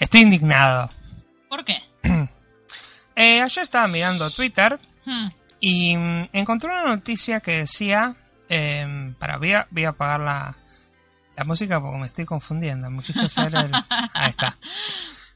[0.00, 0.90] Estoy indignado.
[1.48, 1.76] ¿Por qué?
[3.16, 5.28] Eh, ayer estaba mirando Twitter Hmm.
[5.60, 8.14] y mm, encontré una noticia que decía...
[8.48, 10.56] eh, para, voy a, voy a apagar la,
[11.36, 12.88] la música porque me estoy confundiendo.
[12.90, 13.70] Me quise hacer el...
[14.14, 14.56] Ahí está.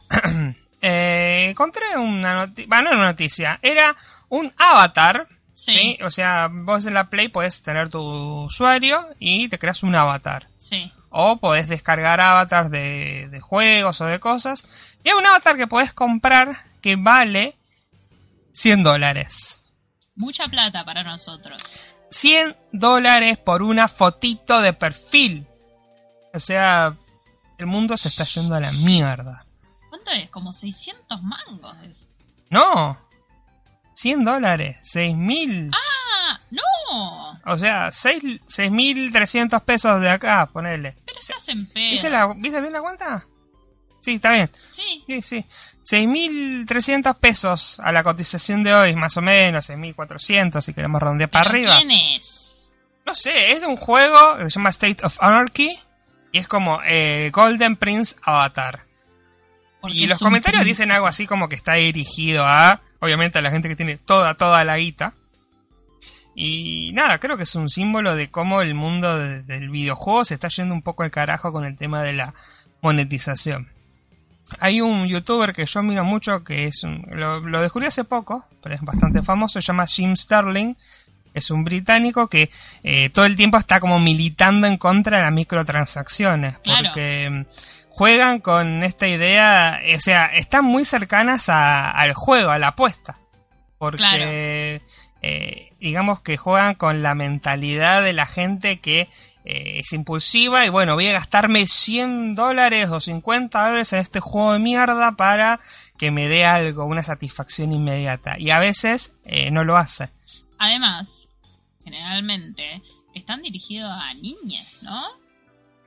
[0.86, 2.66] Eh, encontré una noticia...
[2.68, 3.58] Bueno, no era una noticia.
[3.62, 3.96] Era
[4.28, 5.26] un avatar.
[5.54, 5.72] Sí.
[5.72, 5.98] ¿sí?
[6.02, 8.00] O sea, vos en la Play podés tener tu
[8.44, 10.46] usuario y te creas un avatar.
[10.58, 10.92] Sí.
[11.16, 14.68] O podés descargar avatars de, de juegos o de cosas.
[15.04, 17.56] Y hay un avatar que podés comprar que vale
[18.52, 19.60] 100 dólares.
[20.16, 21.62] Mucha plata para nosotros.
[22.10, 25.46] 100 dólares por una fotito de perfil.
[26.32, 26.94] O sea,
[27.58, 29.46] el mundo se está yendo a la mierda.
[29.90, 30.28] ¿Cuánto es?
[30.30, 31.76] Como 600 mangos.
[31.88, 32.08] es.
[32.50, 32.98] No.
[33.94, 34.78] 100 dólares.
[34.82, 35.70] 6.000.
[35.72, 36.40] ¡Ah!
[36.50, 37.33] ¡No!
[37.46, 40.96] O sea, 6 6.300 pesos de acá, ponele.
[41.04, 41.90] Pero se hacen pedo.
[41.90, 43.24] ¿Viste, la, ¿Viste bien la cuenta?
[44.00, 44.50] Sí, está bien.
[44.68, 45.02] Sí.
[45.06, 45.44] Sí, sí.
[45.84, 51.44] 6.300 pesos a la cotización de hoy, más o menos, 6.400 si queremos redondear para
[51.50, 51.76] ¿Pero arriba.
[51.78, 52.70] ¿Quién es?
[53.06, 55.78] No sé, es de un juego que se llama State of Anarchy
[56.32, 58.84] y es como eh, Golden Prince Avatar.
[59.80, 60.84] Porque Y los comentarios príncipe.
[60.84, 64.34] dicen algo así como que está dirigido a, obviamente, a la gente que tiene toda,
[64.34, 65.12] toda la guita.
[66.34, 70.34] Y nada, creo que es un símbolo de cómo el mundo de- del videojuego se
[70.34, 72.34] está yendo un poco al carajo con el tema de la
[72.82, 73.68] monetización.
[74.60, 78.44] Hay un youtuber que yo miro mucho que es un, lo, lo descubrí hace poco,
[78.62, 80.74] pero es bastante famoso, se llama Jim Sterling.
[81.32, 82.50] Es un británico que
[82.84, 86.58] eh, todo el tiempo está como militando en contra de las microtransacciones.
[86.58, 86.88] Claro.
[86.90, 87.44] Porque mm,
[87.88, 93.16] juegan con esta idea, o sea, están muy cercanas a- al juego, a la apuesta.
[93.78, 94.80] Porque
[95.22, 99.10] eh, digamos que juegan con la mentalidad de la gente que
[99.44, 104.18] eh, es impulsiva y bueno, voy a gastarme 100 dólares o 50 dólares en este
[104.18, 105.60] juego de mierda para
[105.98, 108.38] que me dé algo, una satisfacción inmediata.
[108.38, 110.08] Y a veces eh, no lo hace.
[110.56, 111.28] Además,
[111.84, 112.80] generalmente
[113.14, 115.02] están dirigidos a niñas, ¿no?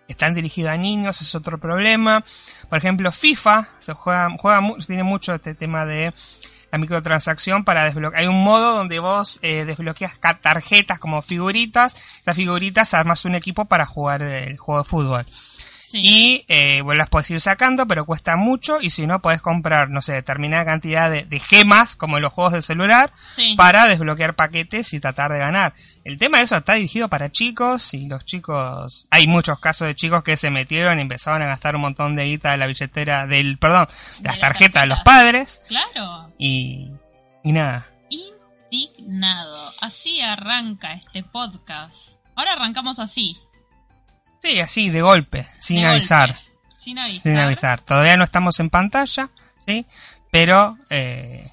[0.07, 2.23] Están dirigidos a niños, es otro problema.
[2.69, 6.13] Por ejemplo, FIFA se juega, juega tiene mucho este tema de
[6.71, 8.21] la microtransacción para desbloquear.
[8.21, 11.95] Hay un modo donde vos eh, desbloqueas tarjetas como figuritas.
[12.21, 15.25] Esas figuritas armas un equipo para jugar el juego de fútbol.
[15.89, 15.99] Sí.
[16.03, 18.81] Y eh, bueno, las podés ir sacando, pero cuesta mucho.
[18.81, 22.33] Y si no, podés comprar, no sé, determinada cantidad de, de gemas, como en los
[22.33, 23.55] juegos del celular, Sí.
[23.55, 25.73] para desbloquear paquetes y tratar de ganar.
[26.03, 29.07] El tema de eso está dirigido para chicos y los chicos...
[29.11, 32.25] Hay muchos casos de chicos que se metieron y empezaron a gastar un montón de
[32.25, 36.33] guita de la billetera, del, perdón, de las las tarjetas de los padres Claro.
[36.37, 36.91] y,
[37.45, 37.87] y nada.
[38.71, 39.71] Indignado.
[39.81, 42.17] Así arranca este podcast.
[42.35, 43.37] Ahora arrancamos así.
[44.41, 46.29] Sí, así, de golpe, sin de avisar.
[46.29, 46.41] golpe,
[46.77, 47.21] Sin avisar.
[47.21, 47.81] Sin avisar.
[47.81, 49.29] Todavía no estamos en pantalla,
[49.65, 49.85] ¿sí?
[50.31, 50.77] Pero...
[50.89, 51.51] Eh,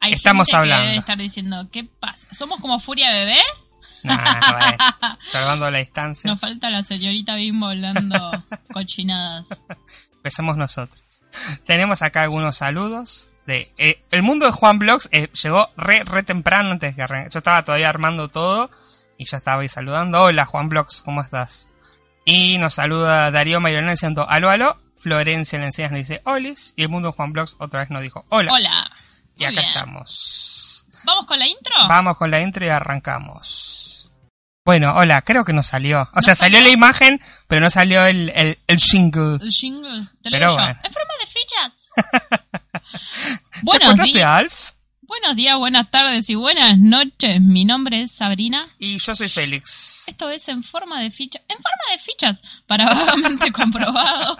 [0.00, 0.82] Hay Estamos gente hablando.
[0.82, 2.26] Que debe estar diciendo, ¿qué pasa?
[2.32, 3.38] ¿Somos como Furia Bebé?
[4.04, 6.28] Nah, salvando la distancia.
[6.30, 8.18] Nos falta la señorita Bimbo hablando
[8.72, 9.46] cochinadas.
[10.14, 11.22] Empezamos nosotros.
[11.66, 13.30] Tenemos acá algunos saludos.
[13.46, 17.30] De, eh, el mundo de Juan Blogs eh, llegó re, re temprano antes que arranque.
[17.32, 18.70] Yo estaba todavía armando todo
[19.18, 20.22] y ya estaba ahí saludando.
[20.22, 21.68] Hola Juan Blogs, ¿cómo estás?
[22.24, 24.78] Y nos saluda Darío Mayrona diciendo aló, aló.
[25.00, 26.74] Florencia le enseñas nos dice olis.
[26.76, 28.52] Y el mundo Juan Blogs otra vez nos dijo hola.
[28.52, 28.90] Hola.
[29.36, 29.66] y Muy acá bien.
[29.66, 30.86] estamos.
[31.04, 31.72] ¿Vamos con la intro?
[31.88, 34.10] Vamos con la intro y arrancamos.
[34.64, 36.08] Bueno, hola, creo que no salió.
[36.14, 39.38] O sea, salió la imagen, pero no salió el, el, el jingle.
[39.42, 40.06] El jingle.
[40.22, 40.54] Te lo Pero digo yo.
[40.54, 40.78] bueno.
[40.84, 41.90] En forma de fichas.
[43.52, 44.70] ¿Te buenos, encontraste a Alf?
[45.12, 47.42] Buenos días, buenas tardes y buenas noches.
[47.42, 48.66] Mi nombre es Sabrina.
[48.78, 50.08] Y yo soy Félix.
[50.08, 51.42] Esto es en forma de fichas.
[51.48, 52.40] En forma de fichas.
[52.66, 54.38] Para vagamente comprobado.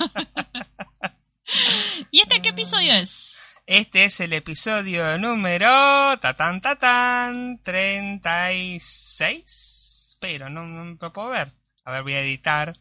[2.10, 3.32] ¿Y este qué episodio es?
[3.64, 10.16] Este es el episodio número tatán tatán 36.
[10.20, 11.52] Pero no, no lo puedo ver.
[11.84, 12.76] A ver, voy a editar.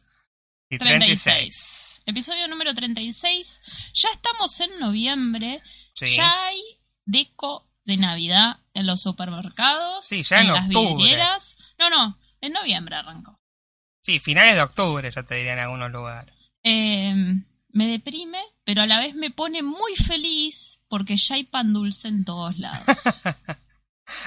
[0.71, 2.01] Sí, 36.
[2.07, 3.61] Episodio número 36.
[3.93, 5.61] Ya estamos en noviembre.
[5.93, 6.15] Sí.
[6.15, 6.59] Ya hay
[7.05, 10.05] deco de Navidad en los supermercados.
[10.05, 10.95] Sí, ya en las octubre.
[11.03, 11.57] vidrieras.
[11.79, 13.39] No, no, en noviembre arrancó.
[14.01, 16.33] Sí, finales de octubre, ya te diría en algunos lugares.
[16.63, 17.13] Eh,
[17.69, 22.07] me deprime, pero a la vez me pone muy feliz porque ya hay pan dulce
[22.07, 22.81] en todos lados.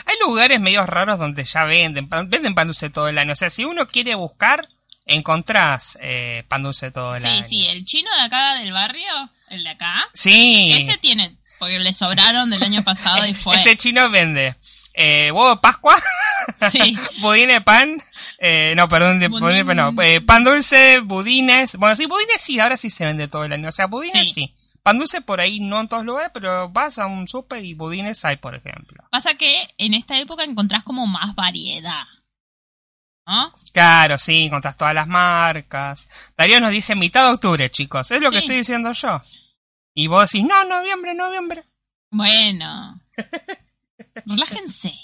[0.07, 3.33] Hay lugares medios raros donde ya venden, pan- venden pan dulce todo el año.
[3.35, 4.69] O sea, si uno quiere buscar,
[5.07, 7.43] encontrás eh, pan dulce todo el sí, año.
[7.49, 10.73] sí, el chino de acá del barrio, el de acá, Sí.
[10.77, 13.57] ese tiene, porque le sobraron del año pasado y fue.
[13.57, 14.57] Ese chino vende
[14.99, 15.97] eh, huevo de Pascua
[16.73, 16.97] Sí.
[17.21, 17.99] budín de pan.
[18.39, 19.45] Eh, no, perdón, de, Budín.
[19.45, 20.03] budín de pan, no.
[20.03, 21.77] Eh, pan dulce, budines.
[21.77, 23.69] Bueno, sí, budines sí, ahora sí se vende todo el año.
[23.69, 24.47] O sea, budines sí.
[24.47, 24.55] Sí.
[24.83, 28.25] Pan dulce por ahí no en todos lugares, pero vas a un súper y budines
[28.25, 29.05] hay, por ejemplo.
[29.11, 32.05] Pasa que en esta época encontrás como más variedad.
[33.27, 33.53] ¿No?
[33.73, 36.09] Claro, sí, encontrás todas las marcas.
[36.37, 38.11] Darío nos dice mitad de octubre, chicos.
[38.11, 39.23] Es lo que estoy diciendo yo.
[39.99, 41.65] Y vos decís, no, noviembre, noviembre.
[42.13, 43.01] Bueno.
[44.27, 44.95] Relájense.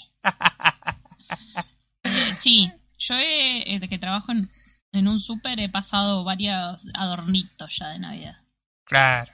[2.05, 4.49] Eh, sí, yo he, eh, que trabajo en,
[4.93, 8.37] en un súper he pasado varios adornitos ya de Navidad.
[8.85, 9.33] Claro.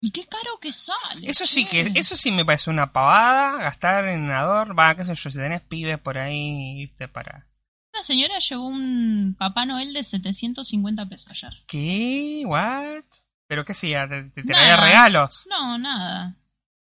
[0.00, 1.28] Y qué caro que sale.
[1.28, 5.14] Eso sí que, eso sí me parece una pavada, gastar en ador, va, qué sé
[5.14, 7.46] yo, si tenés pibes por ahí, viste, para...
[7.92, 11.64] Una señora llevó un Papá Noel de 750 pesos ayer.
[11.66, 12.44] ¿Qué?
[12.46, 13.04] ¿What?
[13.48, 14.08] ¿Pero qué hacía?
[14.08, 14.60] ¿Te, te Nada.
[14.62, 15.46] traía regalos?
[15.50, 16.34] No, nada.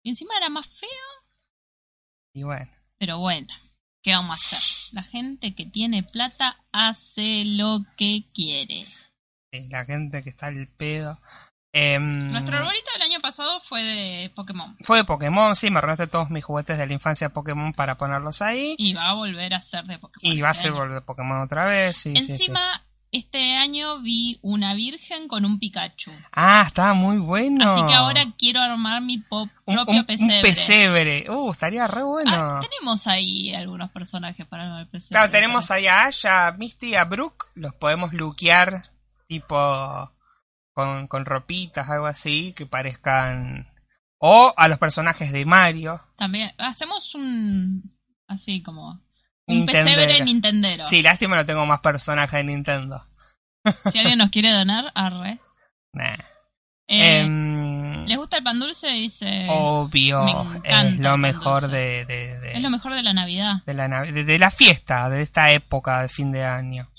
[0.03, 0.89] Y encima era más feo,
[2.35, 2.71] Y bueno.
[2.99, 3.49] pero bueno.
[4.05, 4.95] ¿Qué vamos a hacer?
[4.95, 8.87] La gente que tiene plata hace lo que quiere.
[9.53, 11.21] sí, la gente que está al pedo.
[11.75, 14.77] Em, Nuestro arbolito del año pasado fue de Pokémon.
[14.83, 17.97] Fue de Pokémon, sí, me arruinaste todos mis juguetes de la infancia de Pokémon para
[17.97, 18.75] ponerlos ahí.
[18.77, 20.37] Y va a volver a ser de Pokémon.
[20.37, 22.53] Y va a este ser de Pokémon otra vez, sí, sí, sí.
[23.13, 26.11] Este año vi una virgen con un Pikachu.
[26.33, 27.71] Ah, estaba muy bueno.
[27.71, 30.37] Así que ahora quiero armar mi propio un- pesebre.
[30.37, 31.27] un pesebre.
[31.31, 32.33] Uh, estaría re bueno.
[32.35, 35.13] Ah, tenemos ahí algunos personajes para armar el pesebre.
[35.13, 37.49] Claro, tenemos ahí a Asha, a Misty, a Brooke.
[37.55, 38.85] Los podemos luquear
[39.29, 40.11] tipo
[40.73, 43.69] con, con ropitas, algo así, que parezcan...
[44.25, 46.01] O a los personajes de Mario.
[46.17, 47.95] También hacemos un...
[48.27, 49.03] Así como...
[49.47, 50.87] Un pesebre nintendero.
[50.87, 53.05] Sí, lástima no tengo más personajes de Nintendo.
[53.93, 55.39] Si alguien nos quiere donar, arre.
[55.93, 56.15] Nah.
[56.89, 58.89] Eh, Em, ¿Les gusta el pan dulce?
[58.89, 59.47] Dice...
[59.49, 60.27] obvio,
[60.65, 63.63] es lo mejor de, de, de- Es lo mejor de la Navidad.
[63.65, 66.91] de la, Navi- de, de la fiesta, de esta época de fin de año.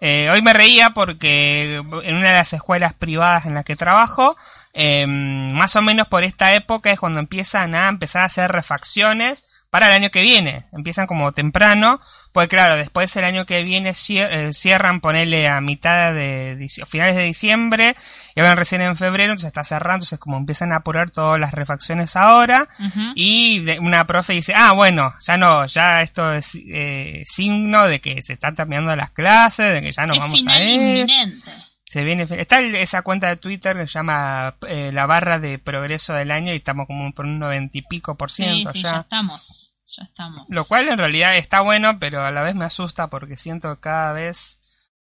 [0.00, 4.36] Eh, hoy me reía porque en una de las escuelas privadas en las que trabajo,
[4.72, 9.44] eh, más o menos por esta época es cuando empiezan a empezar a hacer refacciones
[9.70, 10.64] para el año que viene.
[10.72, 12.00] Empiezan como temprano,
[12.32, 17.22] pues claro, después el año que viene eh, cierran, ponerle a mitad de finales de
[17.22, 17.96] diciembre
[18.34, 21.52] y ahora recién en febrero, entonces está cerrando, entonces como empiezan a apurar todas las
[21.52, 22.68] refacciones ahora.
[22.78, 23.12] Ujú.
[23.14, 28.00] Y de- una profe dice, ah, bueno, ya no, ya esto es eh, signo de
[28.00, 30.72] que se están terminando las clases, de que ya nos es vamos a ir.
[30.80, 31.52] inminente.
[31.90, 36.14] Se viene, está esa cuenta de Twitter que se llama eh, la barra de progreso
[36.14, 38.92] del año y estamos como por un noventa y pico por Sí, ciento sí, ya
[38.92, 39.00] ya.
[39.00, 39.74] estamos.
[39.86, 40.46] Ya estamos.
[40.48, 43.80] Lo cual en realidad está bueno, pero a la vez me asusta porque siento que
[43.80, 44.60] cada vez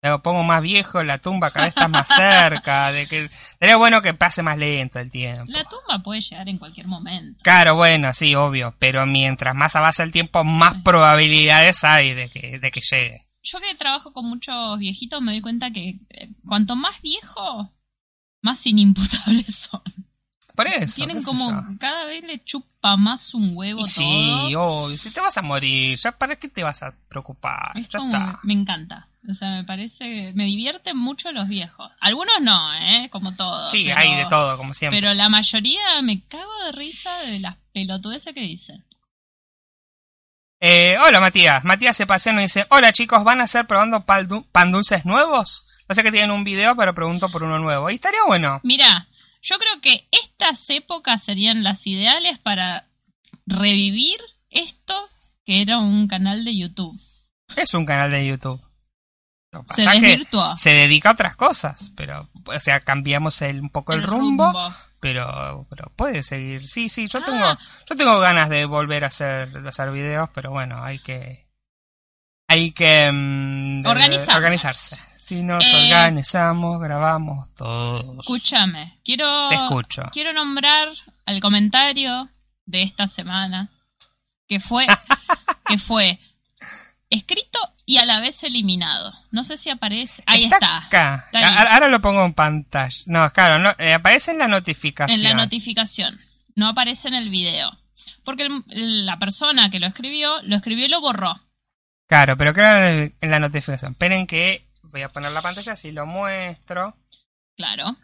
[0.02, 3.28] me pongo más viejo, la tumba cada vez está más cerca, de que
[3.60, 5.44] sería bueno que pase más lento el tiempo.
[5.52, 7.38] La tumba puede llegar en cualquier momento.
[7.44, 12.58] Claro, bueno, sí, obvio, pero mientras más avanza el tiempo, más probabilidades hay de que,
[12.58, 13.26] de que llegue.
[13.42, 17.72] Yo que trabajo con muchos viejitos me doy cuenta que eh, cuanto más viejo,
[18.40, 19.82] más inimputables son.
[20.54, 20.96] Por eso.
[20.96, 21.60] Tienen como yo.
[21.80, 23.88] cada vez le chupa más un huevo Y todo.
[23.88, 27.88] sí, obvio, si te vas a morir, ya para qué te vas a preocupar, Es
[27.88, 28.40] ya como, está.
[28.42, 29.08] me encanta.
[29.30, 31.90] O sea, me parece, me divierten mucho los viejos.
[32.00, 33.08] Algunos no, ¿eh?
[33.10, 33.70] Como todos.
[33.70, 35.00] Sí, pero- hay de todo, como siempre.
[35.00, 38.84] Pero la mayoría me cago de risa de las pelotudeces que dicen.
[40.64, 44.06] Eh, hola Matías, Matías se pasea y nos dice, hola chicos, ¿van a hacer probando
[44.06, 45.66] pan dulces nuevos?
[45.88, 47.90] No sé que tienen un video, pero pregunto por uno nuevo.
[47.90, 48.60] Y estaría bueno.
[48.62, 49.08] Mira,
[49.42, 52.86] yo creo que estas épocas serían las ideales para
[53.44, 54.20] revivir
[54.50, 54.94] esto
[55.44, 56.96] que era un canal de YouTube.
[57.56, 58.62] Es un canal de YouTube.
[59.74, 60.56] Se desvirtuó.
[60.56, 64.52] se dedica a otras cosas, pero, o sea, cambiamos el, un poco el, rumbo.
[65.02, 67.24] Pero pero puede seguir sí sí yo Ah.
[67.26, 67.58] tengo
[67.90, 71.44] yo tengo ganas de volver a hacer de hacer videos pero bueno hay que
[72.46, 73.08] hay que
[73.84, 74.36] Organizarnos.
[74.36, 75.92] organizarse si nos Eh.
[75.92, 80.88] organizamos grabamos todos Escúchame, quiero, te escucho quiero nombrar
[81.26, 82.28] al comentario
[82.64, 83.70] de esta semana
[84.46, 84.86] que fue
[85.66, 86.20] que fue
[87.10, 87.58] escrito
[87.94, 89.12] y a la vez eliminado.
[89.30, 90.22] No sé si aparece.
[90.26, 90.78] Ahí está.
[90.86, 91.44] acá Está ahí.
[91.56, 95.24] A- ahora lo pongo en pantalla no claro no, eh, aparece en la notificación En
[95.24, 96.20] la notificación.
[96.54, 97.70] No aparece en el video.
[98.24, 101.40] Porque el- la persona que lo escribió, lo escribió y lo borró.
[102.08, 106.06] claro pero claro en la notificación esperen que voy a poner la pantalla si lo
[106.06, 106.96] muestro
[107.56, 107.96] Claro.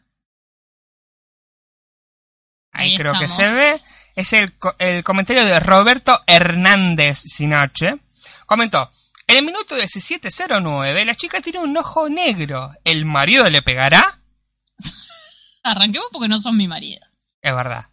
[2.72, 3.80] Ahí, Ahí creo que se ve.
[4.14, 7.98] Es el, el comentario de Roberto Hernández Sinache.
[8.46, 8.90] Comentó.
[9.28, 12.72] En el minuto 17.09, la chica tiene un ojo negro.
[12.82, 14.18] ¿El marido le pegará?
[15.62, 17.04] Arranquemos porque no son mi marido.
[17.42, 17.86] Es verdad.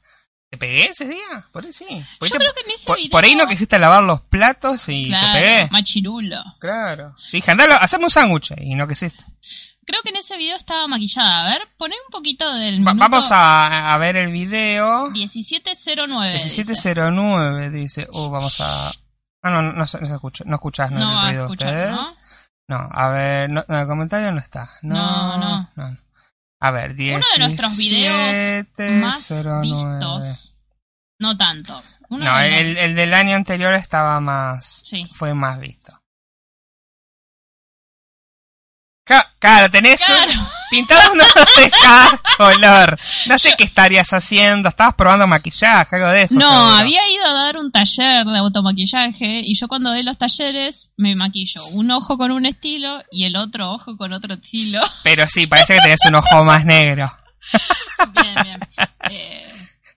[0.50, 1.46] ¿Te pegué ese día?
[1.51, 1.86] Por ahí sí.
[2.20, 3.12] Por ahí Yo te- creo que en ese por, video...
[3.12, 5.51] por ahí no quisiste lavar los platos y te pegué.
[5.56, 6.38] Claro, machirulo.
[6.60, 7.15] Claro.
[7.32, 9.24] Te dije, andalo, haceme un sándwich y no quisiste.
[9.86, 11.48] Creo que en ese video estaba maquillada.
[11.48, 15.10] A ver, poné un poquito del Va- minuto vamos a, a ver el video.
[15.12, 16.34] 1709.
[16.34, 16.46] dice.
[16.46, 18.08] 1709 dice.
[18.12, 18.92] Uh, vamos a.
[19.46, 20.44] Ah, no, no, no se, no se escucha.
[20.44, 21.22] No ¿no?
[21.22, 22.02] El ruido de escuchar, ¿no?
[22.04, 22.18] ustedes.
[22.68, 24.72] No, a ver, no, en el comentario no está.
[24.82, 25.98] No, No, no.
[26.60, 27.14] A ver, 1709.
[27.16, 30.56] Uno de nuestros videos más vistos.
[31.20, 31.84] No tanto.
[32.10, 34.82] Uno No, el, el del año anterior estaba más.
[34.84, 35.08] Sí.
[35.14, 36.02] Fue más visto.
[39.40, 40.50] Claro, tenés Claro.
[40.72, 41.24] pintado no
[41.62, 43.00] deja color.
[43.28, 44.70] No sé qué estarías haciendo.
[44.70, 46.40] Estabas probando maquillaje, algo de eso.
[46.40, 46.76] No, seguro.
[46.78, 51.16] había ido a dar un taller de automaquillaje y yo cuando doy los talleres me
[51.16, 54.82] maquillo un ojo con un estilo y el otro ojo con otro estilo.
[55.04, 57.16] Pero sí, parece que tenés un ojo más negro.
[58.22, 58.60] bien, bien.
[59.12, 59.42] Eh,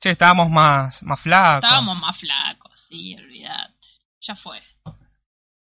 [0.01, 1.65] Che, estábamos más, más flacos.
[1.65, 3.73] estábamos más flacos, sí, olvidate.
[4.21, 4.63] Ya fue.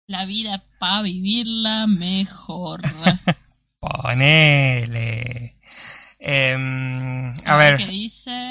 [0.07, 2.83] La vida para vivirla mejor.
[3.81, 5.57] Ponele.
[6.19, 8.51] Em, a ¿Qué ver, dice?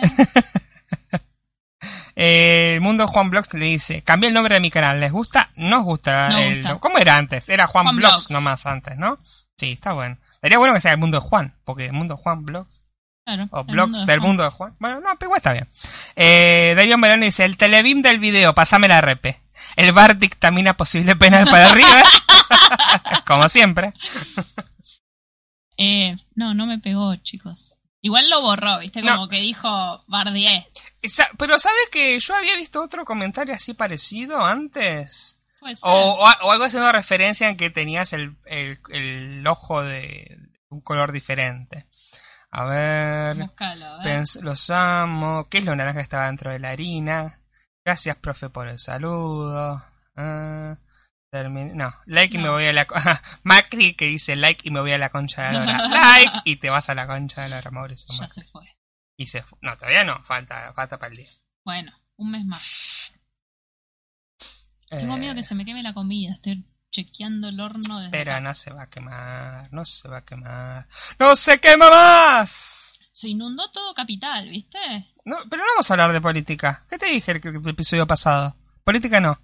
[2.15, 5.49] eh, el mundo Juan Blogs le dice, cambié el nombre de mi canal, ¿les gusta?
[5.55, 6.29] Nos gusta.
[6.29, 6.79] Nos el- gusta.
[6.79, 7.49] ¿Cómo era antes?
[7.49, 8.31] Era Juan, Juan Blogs Blogs.
[8.31, 9.19] nomás antes, ¿no?
[9.57, 10.17] Sí, está bueno.
[10.41, 12.83] Sería bueno que sea el mundo de Juan, porque el mundo de Juan Blogs,
[13.25, 14.27] Claro, o Blogs mundo de del Juan.
[14.29, 14.75] mundo de Juan.
[14.79, 15.67] Bueno, no, pero igual está bien.
[16.15, 19.37] Eh, Darío Melón dice, el telebim del video, pasame la repe.
[19.75, 22.05] El bar dictamina posible penal para River.
[23.25, 23.93] Como siempre.
[25.77, 27.75] Eh, no, no me pegó, chicos.
[28.01, 29.01] Igual lo borró, ¿viste?
[29.01, 29.13] No.
[29.15, 30.65] Como que dijo Bardier.
[31.01, 35.39] Esa- Pero ¿sabes que yo había visto otro comentario así parecido antes?
[35.81, 40.37] O, o, o algo haciendo referencia en que tenías el, el, el ojo de
[40.67, 41.87] un color diferente.
[42.51, 43.37] A ver.
[43.47, 44.23] A ver.
[44.41, 45.47] los amo.
[45.49, 47.39] ¿Qué es lo naranja que estaba dentro de la harina?
[47.85, 49.83] Gracias, profe, por el saludo.
[50.15, 52.85] Termin- no, like y me voy a la.
[53.43, 56.69] Macri que dice like y me voy a la concha de la like y te
[56.69, 58.13] vas a la concha de la lora, Mauricio.
[58.13, 58.43] Ya Macri.
[58.43, 58.77] se fue.
[59.17, 61.31] Y se fu- No, todavía no, falta, falta para el día.
[61.65, 63.13] Bueno, un mes más.
[64.89, 66.33] Tengo Eh, miedo que se me queme la comida.
[66.33, 68.39] Estoy chequeando el horno desde Pero acá.
[68.41, 70.87] no se va a quemar, no se va a quemar.
[71.17, 72.99] ¡No se quema más!
[73.23, 74.77] Se inundó todo capital, ¿viste?
[75.23, 76.83] No, pero no vamos a hablar de política.
[76.89, 78.53] ¿Qué te dije el, el episodio pasado?
[78.83, 79.39] Política no.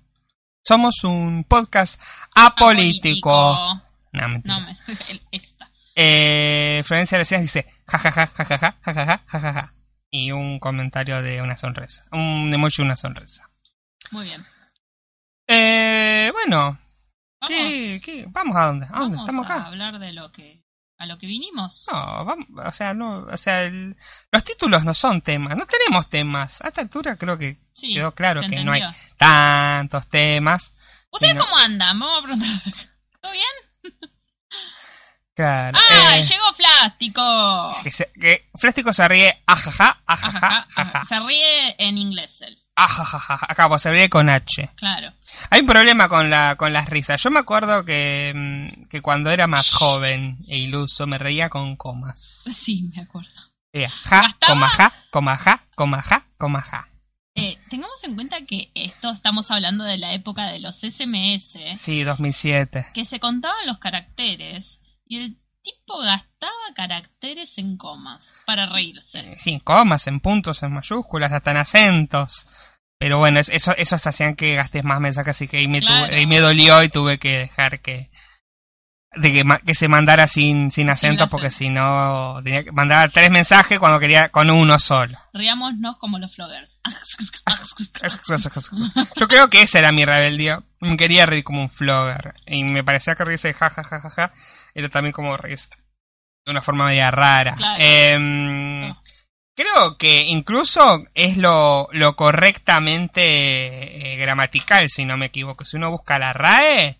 [0.61, 1.97] Somos un podcast
[2.35, 3.31] apolítico.
[3.31, 3.81] Apolítico.
[4.11, 4.59] No, mentira.
[4.59, 4.77] No, me...
[5.31, 5.71] esta.
[5.95, 9.73] Eh, Florencia Recién dice jajaja, jajaja, jajaja, jajaja.
[10.11, 12.03] Y un comentario de una sonrisa.
[12.11, 13.49] Un emoji una sonrisa.
[14.11, 14.45] Muy bien.
[15.47, 16.77] Eh, bueno,
[17.39, 18.25] Vamos, ¿qué, qué?
[18.27, 18.87] ¿Vamos a dónde?
[18.87, 19.15] ¿A dónde?
[19.15, 19.67] vamos ¿Estamos a acá?
[19.67, 20.65] hablar de lo que
[20.99, 21.85] a lo que vinimos.
[21.91, 23.95] No, vamos, o sea, no, o sea, el-
[24.31, 26.61] los títulos no son temas, no tenemos temas.
[26.61, 28.83] A esta altura creo que Sí, quedó claro que no hay
[29.17, 30.75] tantos temas.
[31.11, 31.97] ¿Ustedes sino- cómo andan?
[31.99, 32.73] Vamos a preguntar.
[33.21, 33.45] ¿Todo bien?
[35.33, 35.77] Claro.
[35.79, 36.17] ¡Ah!
[36.17, 37.71] eh, Llegó Plástico.
[37.81, 38.49] que, se- que
[38.91, 41.05] se ríe, ajaja, ajaja, Ajaja, ajaja.
[41.05, 42.61] Se ríe en inglés él.
[42.83, 44.69] Ajaja, acá se ríe con H.
[44.75, 45.13] Claro.
[45.49, 47.21] Hay un problema con la con las risas.
[47.21, 51.75] Yo me acuerdo que, mm, que cuando era más joven e iluso me reía con
[51.75, 52.43] comas.
[52.53, 53.29] Sí, me acuerdo.
[53.73, 54.53] Eh, ja, ¿Gastaba?
[54.53, 56.87] coma ja, coma ja, coma ja, coma ja.
[57.35, 62.03] Eh, tengamos en cuenta que esto estamos hablando de la época de los SMS, Sí,
[62.03, 62.87] 2007.
[62.93, 69.37] que se contaban los caracteres y el tipo gastaba caracteres en comas para reírse.
[69.39, 72.47] Sí, en comas, en puntos, en mayúsculas, hasta en acentos.
[72.99, 76.05] Pero bueno, es- eso, esos hacían que gastes más mensajes, así que ahí me, Claro.
[76.07, 78.09] tuve- ahí me dolió y tuve que dejar que
[79.15, 83.31] de que, que se mandara sin, sin acento, porque si no tenía que mandar tres
[83.31, 85.17] mensajes cuando quería con uno solo.
[85.33, 86.79] Riámonos como los floggers.
[89.15, 90.61] Yo creo que esa era mi rebeldía.
[90.79, 92.35] Me quería reír como un flogger.
[92.45, 94.31] Y me parecía que reírse ja ja ja ja ja
[94.75, 95.69] era también como reírse
[96.45, 97.55] de una forma media rara.
[97.55, 97.83] Claro.
[97.83, 99.01] Em, No.
[99.55, 105.65] Creo que incluso es lo, lo correctamente eh, gramatical, si no me equivoco.
[105.65, 106.97] Si uno busca la RAE,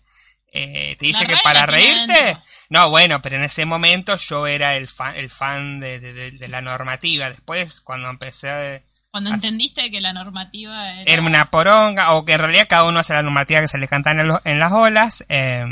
[0.52, 2.36] eh, te dice que para reírte...
[2.68, 6.30] No, bueno, pero en ese momento yo era el fan, el fan de, de- de-
[6.32, 7.28] de la normativa.
[7.30, 8.80] Después, cuando empecé a...
[9.10, 11.10] Cuando entendiste que la normativa era...
[11.12, 13.88] Era una poronga, o que en realidad cada uno hace la normativa que se le
[13.88, 15.24] cantan en, en las olas.
[15.28, 15.64] eh,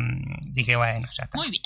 [0.53, 1.37] dije, bueno, ya está.
[1.39, 1.63] Muy bien.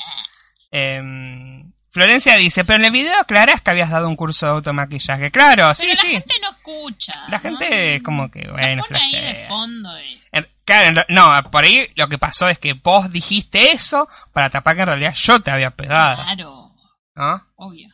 [0.73, 5.31] Eh, Florencia dice, pero en el video aclarás que habías dado un curso de automaquillaje.
[5.31, 6.09] Claro, sí, la sí.
[6.13, 7.13] gente no escucha.
[7.29, 7.39] La ¿no?
[7.41, 9.91] gente es como que, bueno, pone ahí de fondo.
[10.33, 14.77] En- Claro, no, por ahí lo que pasó es que vos dijiste eso para tapar
[14.77, 16.23] que en realidad yo te había pegado.
[16.23, 16.73] Claro,
[17.17, 17.47] ¿No?
[17.57, 17.89] obvio.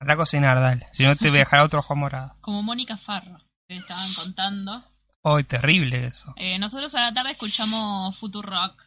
[0.00, 0.88] Anda a cocinar, dale.
[0.92, 2.34] Si no te voy a dejar otro ojo morado.
[2.40, 3.38] Como Mónica Farro.
[3.68, 4.82] que estaban contando.
[5.22, 6.32] Hoy terrible eso.
[6.36, 8.86] Eh, nosotros a la tarde escuchamos Futurock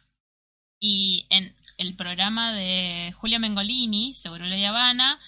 [0.80, 5.18] y en el programa de Julia Mengolini, Seguro La Habana,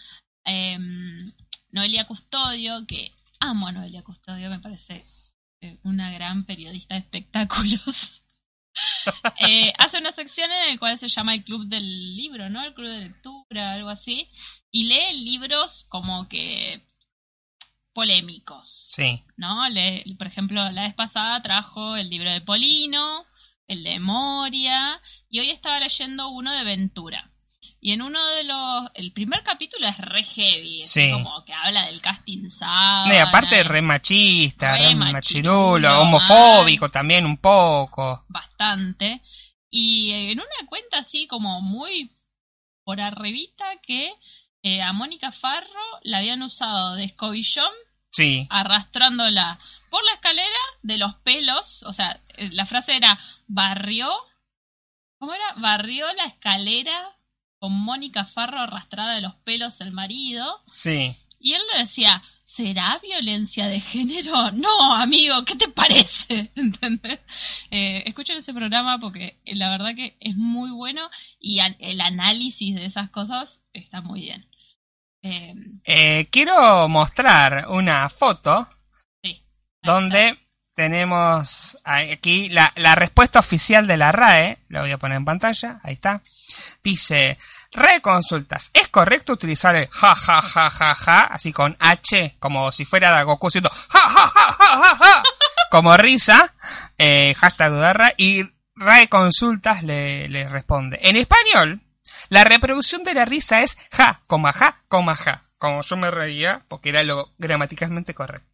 [0.44, 0.78] eh,
[1.70, 5.04] Noelia Custodio, que amo a Noelia Custodio, me parece
[5.60, 8.20] eh, una gran periodista de espectáculos.
[9.38, 12.60] Eh, hace una sección en la cual se llama el Club del Libro, ¿no?
[12.64, 14.28] El Club de Lectura, algo así.
[14.72, 16.84] Y lee libros como que
[17.92, 19.22] polémicos, Sí.
[19.36, 19.68] ¿no?
[19.68, 23.24] Le- por ejemplo, la vez pasada trajo el libro de Polino,
[23.66, 27.30] el de Moria, y hoy estaba leyendo uno de Ventura.
[27.80, 28.90] Y en uno de los...
[28.94, 31.10] El primer capítulo es re heavy, Sí.
[31.10, 33.06] como que habla del casting sábana.
[33.08, 38.24] No, y aparte re machista, Re re, machirulo, homofóbico también un poco.
[38.28, 39.20] bastante.
[39.70, 42.10] Y en una cuenta así como muy
[42.84, 44.12] por arribita que
[44.62, 45.68] eh, a Mónica Farro
[46.02, 47.72] la habían usado de escobillón
[48.12, 49.58] Sí, arrastrándola
[49.90, 50.48] por la escalera
[50.82, 51.82] de los pelos.
[51.82, 54.10] O sea, eh, la frase era barrió.
[55.18, 55.54] ¿Cómo era?
[55.56, 57.16] Barrió la escalera
[57.58, 60.62] con Mónica Farro arrastrada de los pelos el marido.
[60.70, 61.16] sí.
[61.38, 64.50] Y él le decía, ¿será violencia de género?
[64.52, 66.50] No, amigo, ¿qué te parece?
[66.56, 67.20] ¿Entendés?
[67.70, 72.86] Eh, escuchen ese programa porque la verdad que es muy bueno y el análisis de
[72.86, 74.48] esas cosas está muy bien.
[75.22, 78.66] Eh, Eh, quiero mostrar una foto
[79.22, 79.44] sí.
[79.82, 80.43] Donde
[80.74, 84.58] tenemos aquí la, la respuesta oficial de la RAE.
[84.68, 85.80] La voy a poner en pantalla.
[85.82, 86.22] Ahí está.
[86.82, 87.38] Dice,
[87.72, 88.70] RAE consultas.
[88.74, 91.20] ¿Es correcto utilizar el ja ja ja ja ja?
[91.24, 95.22] Así con H, como si fuera Goku haciendo ja ja ja ja ja ja.
[95.70, 96.54] Como risa.
[96.98, 98.14] Eh, hashtag.
[98.16, 98.44] Y
[98.76, 100.98] RAE consultas le, le responde.
[101.02, 101.80] En español,
[102.28, 105.44] la reproducción de la risa es ja, coma ja, coma ja.
[105.58, 108.53] Como yo me reía, porque era lo gramaticalmente correcto.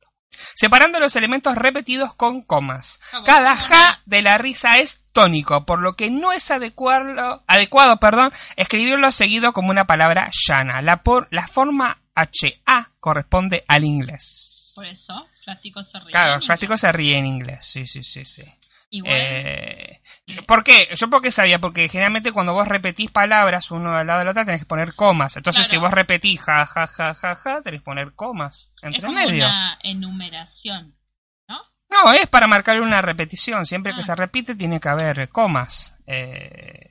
[0.54, 3.00] Separando los elementos repetidos con comas.
[3.12, 7.98] Ah, Cada ja de la risa es tónico, por lo que no es adecuado, adecuado
[7.98, 10.82] perdón, escribirlo seguido como una palabra llana.
[10.82, 14.72] La, por, la forma HA corresponde al inglés.
[14.74, 16.10] Por eso, se ríe.
[16.10, 16.80] Claro, en Plástico inglés.
[16.80, 17.66] se ríe en inglés.
[17.66, 18.44] Sí, sí, sí, sí.
[18.92, 20.00] Igual, Eh,
[20.46, 20.88] ¿Por qué?
[20.96, 24.44] Yo porque sabía, porque generalmente cuando vos repetís palabras uno al lado de la otra
[24.44, 25.36] tenés que poner comas.
[25.36, 25.70] Entonces Claro.
[25.70, 29.14] si vos repetís ja, ja, ja, ja, ja, tenés que poner comas es entre como
[29.14, 29.46] medio.
[29.46, 30.96] una enumeración,
[31.48, 31.60] ¿no?
[31.88, 33.64] No, es para marcar una repetición.
[33.66, 34.04] Siempre que Ah.
[34.04, 35.96] se repite tiene que haber comas.
[36.06, 36.90] Eh,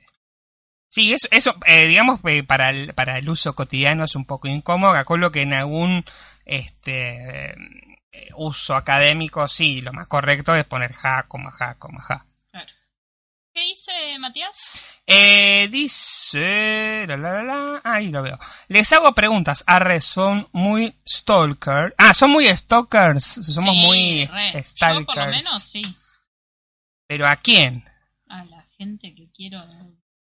[0.88, 4.48] sí, eso, eso eh, digamos, eh, para el, para el uso cotidiano es un poco
[4.48, 4.92] incómodo.
[4.96, 6.04] Acuerdo que en algún
[6.46, 7.54] este
[8.36, 12.26] uso académico, sí, lo más correcto es poner ja, coma, ja, coma, ja.
[12.50, 12.72] Claro.
[13.52, 14.56] ¿Qué dice Matías?
[15.06, 17.04] Eh, dice...
[17.08, 18.38] La, la, la, la, ahí lo veo.
[18.68, 19.64] Les hago preguntas.
[19.66, 21.94] Arre, son muy stalker.
[21.98, 23.24] Ah, son muy stalkers.
[23.24, 24.62] Somos Sí, muy re.
[24.64, 25.00] stalkers.
[25.00, 25.82] Yo por lo menos sí.
[27.08, 27.84] Pero ¿a quién?
[28.28, 29.60] A la gente que quiero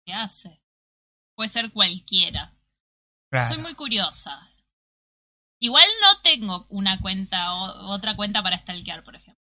[0.05, 0.61] que hace.
[1.35, 2.53] Puede ser cualquiera.
[3.29, 3.53] Claro.
[3.55, 4.49] Soy muy curiosa.
[5.59, 9.41] Igual no tengo una cuenta o otra cuenta para stalkear, por ejemplo.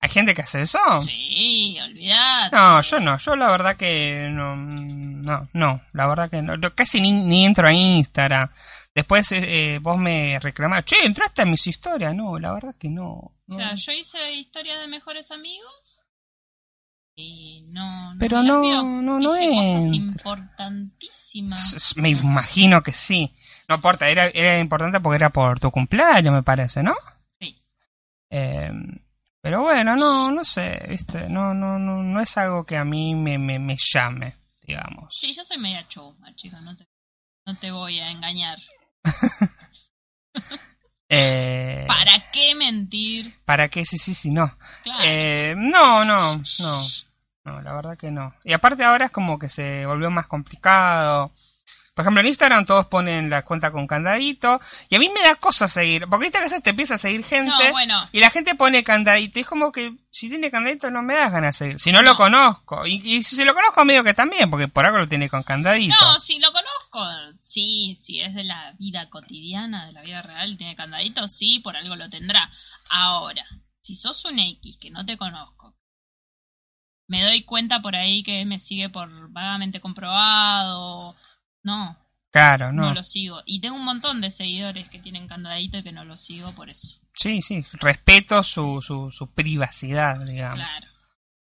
[0.00, 0.78] ¿Hay gente que hace eso?
[1.04, 2.56] Sí, olvidate.
[2.56, 3.18] No, yo no.
[3.18, 4.56] Yo la verdad que no.
[4.56, 5.80] No, no.
[5.92, 6.56] La verdad que no.
[6.60, 8.50] Yo casi ni, ni entro a Instagram.
[8.94, 12.14] Después eh, eh, vos me reclamás, che, entraste a mis historias.
[12.14, 13.06] No, la verdad que no.
[13.12, 13.56] O no.
[13.56, 16.00] sea, yo hice historias de mejores amigos
[17.14, 18.14] y no.
[18.14, 18.60] no Pero no,
[19.02, 19.96] no, no Dije cosas entra.
[19.96, 21.94] importantísimas.
[21.96, 23.32] Me imagino que sí.
[23.68, 26.94] No importa, era, era importante porque era por tu cumpleaños, me parece, ¿no?
[27.38, 27.60] Sí.
[28.30, 28.70] Eh,
[29.40, 33.14] pero bueno, no, no sé, viste, no, no, no, no es algo que a mí
[33.14, 35.14] me, me, me llame, digamos.
[35.18, 36.86] Sí, yo soy media chuma, chica, no te,
[37.46, 38.58] no te voy a engañar.
[41.14, 43.34] Eh, ¿Para qué mentir?
[43.44, 43.84] ¿Para qué?
[43.84, 44.56] Sí, sí, sí, no.
[44.82, 45.04] Claro.
[45.04, 46.82] Eh, no, no, no.
[47.44, 48.34] No, la verdad que no.
[48.44, 51.32] Y aparte ahora es como que se volvió más complicado.
[51.94, 54.60] Por ejemplo, en Instagram todos ponen la cuenta con candadito.
[54.88, 56.06] Y a mí me da cosa seguir.
[56.08, 57.50] Porque viste que a veces te empieza a seguir gente.
[57.66, 59.38] no, bueno, Y la gente pone candadito.
[59.38, 61.78] Y es como que si tiene candadito no me das ganas de seguir.
[61.78, 62.16] Si no, lo No.
[62.16, 62.86] conozco.
[62.86, 64.48] Y, y si lo conozco medio que también.
[64.50, 65.94] Porque por algo lo tiene con candadito.
[66.00, 67.04] no, si lo conozco,
[67.40, 71.76] sí, si es de la vida cotidiana, de la vida real, tiene candadito, sí, por
[71.76, 72.50] algo lo tendrá.
[72.88, 73.44] Ahora,
[73.82, 75.76] si sos un X que no te conozco,
[77.06, 81.14] me doy cuenta por ahí que me sigue por vagamente comprobado,
[81.62, 81.96] no,
[82.30, 82.94] Claro, no, no.
[82.94, 83.42] lo sigo.
[83.44, 86.70] Y tengo un montón de seguidores que tienen candadito y que no lo sigo por
[86.70, 86.98] eso.
[87.14, 87.62] Sí, sí.
[87.74, 90.60] Respeto su, su, su privacidad, digamos.
[90.60, 90.86] Claro.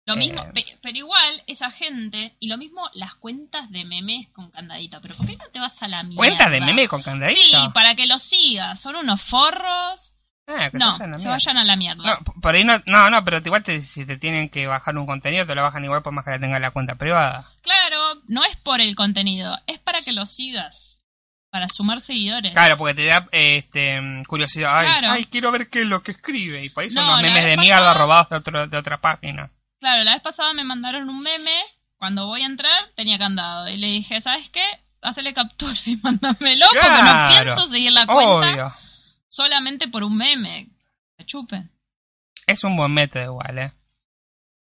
[0.06, 0.52] Lo mismo, Eh.
[0.54, 5.02] pe- pero igual, esa gente, y lo mismo las cuentas de memes con candadito.
[5.02, 6.16] Pero ¿por qué no te vas a la mierda?
[6.16, 7.42] ¿Cuenta de meme con candadito?
[7.42, 8.80] Sí, para que los sigas.
[8.80, 10.14] Son unos forros.
[10.48, 11.32] Eh, que No, se vayan a la se mierda.
[11.34, 12.04] vayan a la mierda.
[12.04, 15.06] No, por ahí no, no, no, pero igual te- si te tienen que bajar un
[15.06, 17.50] contenido, te lo bajan igual por más que la tengas en la cuenta privada.
[17.62, 20.94] Claro, no es por el contenido, es para que lo sigas.
[21.50, 22.52] Para sumar seguidores.
[22.54, 24.78] Claro, porque te da este, curiosidad.
[24.80, 25.12] Ay, Claro.
[25.12, 26.64] ay, quiero ver qué es lo que escribe.
[26.64, 28.98] Y por ahí son No, unos memes de mierda pasada- robados de, otro, de otra
[29.00, 29.50] página.
[29.80, 31.56] Claro, la vez pasada me mandaron un meme.
[31.98, 33.70] Cuando voy a entrar, tenía candado.
[33.70, 34.64] Y le dije, ¿sabes qué?
[35.02, 37.44] Hacele captura y mándamelo porque no Claro.
[37.56, 38.74] pienso seguir la cuenta Obvio.
[39.28, 40.70] Solamente por un meme.
[41.18, 41.72] Me chupen.
[42.46, 43.72] Es un buen método igual, ¿eh?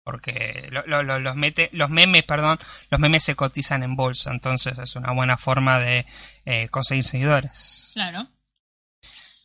[0.03, 2.57] Porque lo- lo- lo- los, mete, los memes, perdón,
[2.89, 6.05] los memes se cotizan en bolsa, entonces es una buena forma de
[6.45, 7.91] eh, conseguir seguidores.
[7.93, 8.27] Claro.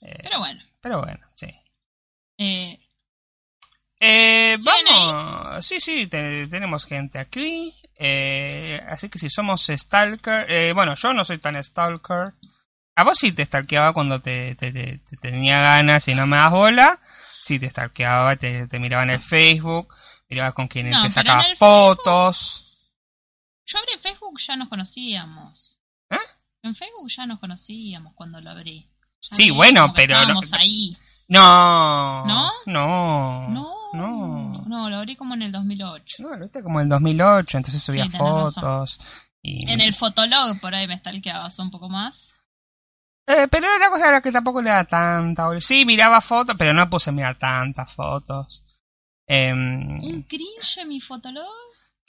[0.01, 0.63] Eh, Pero bueno.
[0.81, 1.47] pero bueno, sí.
[2.39, 2.81] Eh,
[4.01, 7.75] Eh, ¿Siguen vamos, sí, sí, te- tenemos gente aquí.
[7.99, 12.33] Eh, así que si somos stalker, eh, bueno, yo no soy tan stalker.
[12.97, 16.37] A vos sí te stalkeaba cuando te, te- te- te tenía ganas y no me
[16.39, 16.99] das bola.
[17.43, 19.95] Sí te stalkeaba, te, miraba en el Facebook,
[20.29, 22.63] miraba con quién No, te sacaba fotos.
[23.67, 25.79] yo abrí Facebook, ya nos conocíamos.
[26.11, 26.17] ¿Eh?
[26.63, 28.91] En Facebook ya nos conocíamos cuando lo abrí.
[29.31, 30.97] Ya Sí, bueno, pero no- ahí.
[31.29, 32.25] No.
[32.25, 32.51] ¿No?
[32.67, 33.49] No.
[33.49, 34.65] No, No.
[34.67, 36.17] no, lo abrí como en el 2008.
[36.23, 38.99] No, lo viste como en el 2008, entonces subía Sí, fotos.
[39.43, 39.71] Y...
[39.71, 42.33] En el Fotolog por ahí me stalkeabas un poco más.
[43.29, 45.49] Eh, pero la cosa era que tampoco le da tanta.
[45.61, 48.63] Sí, miraba fotos, pero no puse a mirar tantas fotos.
[49.27, 51.45] Em, Un cringe mi Fotolog.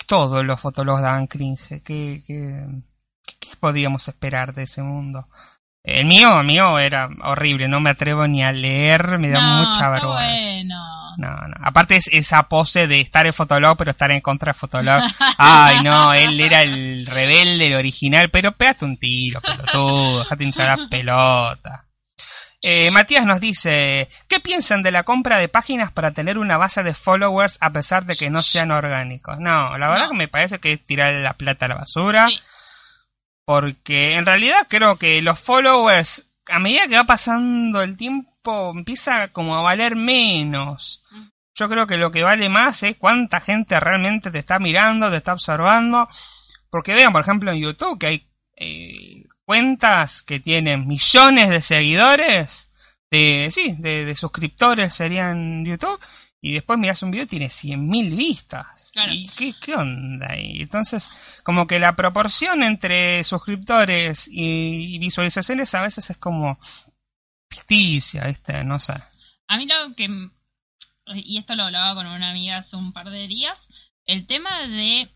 [0.06, 1.82] todos los fotólogos daban cringe.
[1.84, 2.66] ¿Qué, qué,
[3.40, 5.28] qué podíamos esperar de ese mundo?
[5.84, 9.66] El mío, el mío era horrible, no me atrevo ni a leer, me da no,
[9.66, 10.28] mucha vergüenza.
[10.34, 10.77] bueno.
[11.18, 11.56] No, no.
[11.64, 15.02] Aparte es esa pose de estar en Fotolog, pero estar en contra de Fotolog.
[15.38, 20.78] Ay, no, él era el rebelde, el original, pero pégate un tiro, pelotudo, dejate hinchar
[20.80, 21.84] la pelota.
[22.62, 26.82] Eh, Matías nos dice, ¿qué piensan de la compra de páginas para tener una base
[26.84, 29.38] de followers a pesar de que no sean orgánicos?
[29.40, 30.12] No, la verdad No.
[30.12, 32.28] que me parece que es tirar la plata a la basura.
[32.30, 32.40] Sí.
[33.46, 39.30] Porque en realidad creo que los followers, a medida que va pasando el tiempo, empieza
[39.30, 41.04] como a valer menos.
[41.56, 45.18] Yo creo que lo que vale más es cuánta gente realmente te está mirando, te
[45.18, 46.08] está observando.
[46.70, 52.72] Porque vean, por ejemplo, en YouTube que hay eh, cuentas que tienen millones de seguidores,
[53.10, 56.00] de, sí, de, de suscriptores serían YouTube,
[56.42, 58.92] y después miras un video y tiene 100.000 vistas.
[58.94, 59.14] Claro.
[59.14, 60.62] ¿Y qué, qué onda ahí?
[60.62, 61.12] Entonces,
[61.44, 66.60] como que la proporción entre suscriptores y, y visualizaciones a veces es como
[67.50, 68.64] ficticia, ¿viste?
[68.64, 68.94] No sé.
[69.48, 70.08] A mí lo que.
[71.16, 73.68] Y esto lo hablaba con una amiga hace un par de días.
[74.06, 75.10] El tema de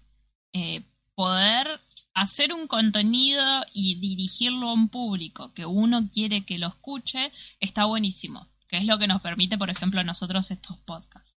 [0.53, 0.83] eh,
[1.15, 1.81] poder
[2.13, 7.85] hacer un contenido y dirigirlo a un público que uno quiere que lo escuche está
[7.85, 8.47] buenísimo.
[8.67, 11.35] Que es lo que nos permite, por ejemplo, nosotros estos podcasts.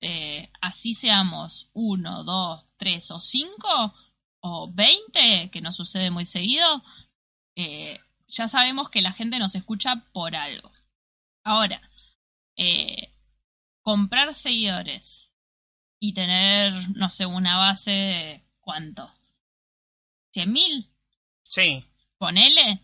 [0.00, 3.94] Eh, así seamos uno, dos, tres o cinco
[4.40, 6.82] o veinte, que nos sucede muy seguido,
[7.54, 8.00] eh,
[8.32, 10.72] ya sabemos que la gente nos escucha por algo.
[11.44, 11.80] Ahora,
[12.56, 13.12] eh,
[13.82, 15.32] comprar seguidores
[16.00, 19.12] y tener, no sé, una base de ¿cuánto?
[20.34, 20.88] ¿100 mil?
[21.44, 21.84] Sí.
[22.18, 22.80] Ponele.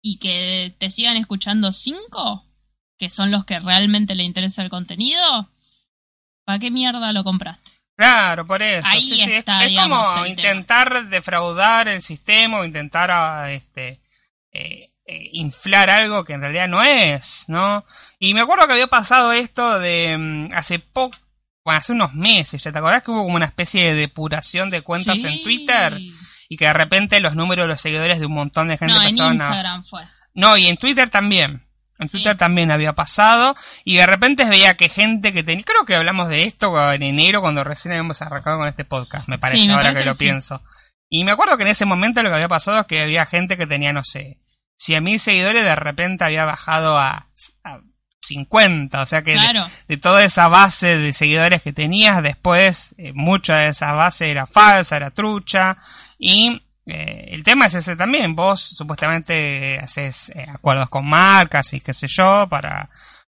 [0.00, 2.44] Y que te sigan escuchando cinco,
[2.98, 5.50] que son los que realmente le interesa el contenido.
[6.44, 7.70] ¿Para qué mierda lo compraste?
[7.96, 8.88] Claro, por eso.
[8.88, 14.01] Ahí sí, sí, es- como intentar defraudar el sistema o intentar ah, este
[14.52, 17.84] eh, eh, inflar algo que en realidad no es, ¿no?
[18.18, 21.16] Y me acuerdo que había pasado esto de mm, hace poco,
[21.64, 24.82] bueno, hace unos meses, ¿ya te acordás que hubo como una especie de depuración de
[24.82, 25.26] cuentas Sí.
[25.26, 25.98] en Twitter?
[26.48, 29.00] Y que de repente los números de los seguidores de un montón de gente No,
[29.02, 29.44] en empezaron a...
[29.46, 30.02] Instagram fue.
[30.34, 31.62] No, y en Twitter también.
[31.98, 32.12] En Sí.
[32.12, 33.56] Twitter también había pasado.
[33.84, 35.64] Y de repente veía que gente que tenía.
[35.64, 39.38] Creo que hablamos de esto en enero cuando recién habíamos arrancado con este podcast, me
[39.38, 40.24] parece, Sí, me ahora parece que lo sí.
[40.24, 40.62] pienso.
[41.08, 43.56] Y me acuerdo que en ese momento lo que había pasado es que había gente
[43.56, 44.38] que tenía, no sé,
[44.82, 47.28] 100.000 seguidores, de repente había bajado a,
[47.62, 47.80] a
[48.22, 49.02] 50.
[49.02, 49.36] O sea que
[49.88, 54.46] de, toda esa base de seguidores que tenías, después eh, mucha de esa base era
[54.46, 55.76] falsa, era trucha.
[56.18, 58.34] Y eh, el tema es ese también.
[58.34, 62.88] Vos supuestamente haces eh, acuerdos con marcas y qué sé yo para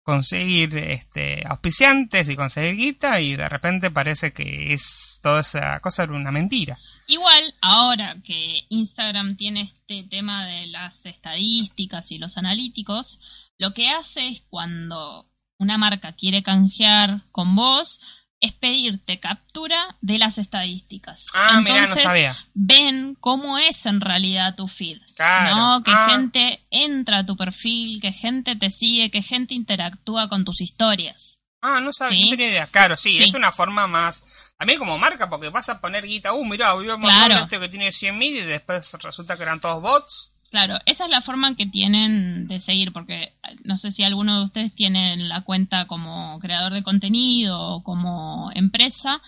[0.07, 6.03] conseguir este auspiciantes y conseguir guita y de repente parece que es toda esa cosa
[6.03, 6.79] era una mentira.
[7.07, 13.19] Igual, ahora que Instagram tiene este tema de las estadísticas y los analíticos,
[13.57, 17.99] lo que hace es cuando una marca quiere canjear con vos,
[18.39, 21.25] es pedirte captura de las estadísticas.
[21.33, 22.37] Ah, mirá, no Entonces, sabía.
[22.53, 24.99] ven cómo es en realidad tu feed.
[25.15, 25.55] Claro.
[25.55, 25.83] ¿no?
[25.83, 26.07] Que Ah.
[26.11, 31.37] gente entra a tu perfil, que gente te sigue, que gente interactúa con tus historias.
[31.61, 32.23] Ah, no sabía, Sí.
[32.25, 32.67] no tenía idea.
[32.67, 33.23] Claro, sí, Sí.
[33.23, 34.23] es una forma más.
[34.59, 36.33] También como marca, porque vas a poner guita.
[36.33, 37.39] Uh, mirá, voy a Claro.
[37.43, 40.31] este que tiene 100.000 y después resulta que eran todos bots.
[40.49, 43.33] Claro, esa es la forma que tienen de seguir, porque
[43.63, 48.49] no sé si alguno de ustedes tiene la cuenta como creador de contenido o como
[48.53, 49.21] empresa.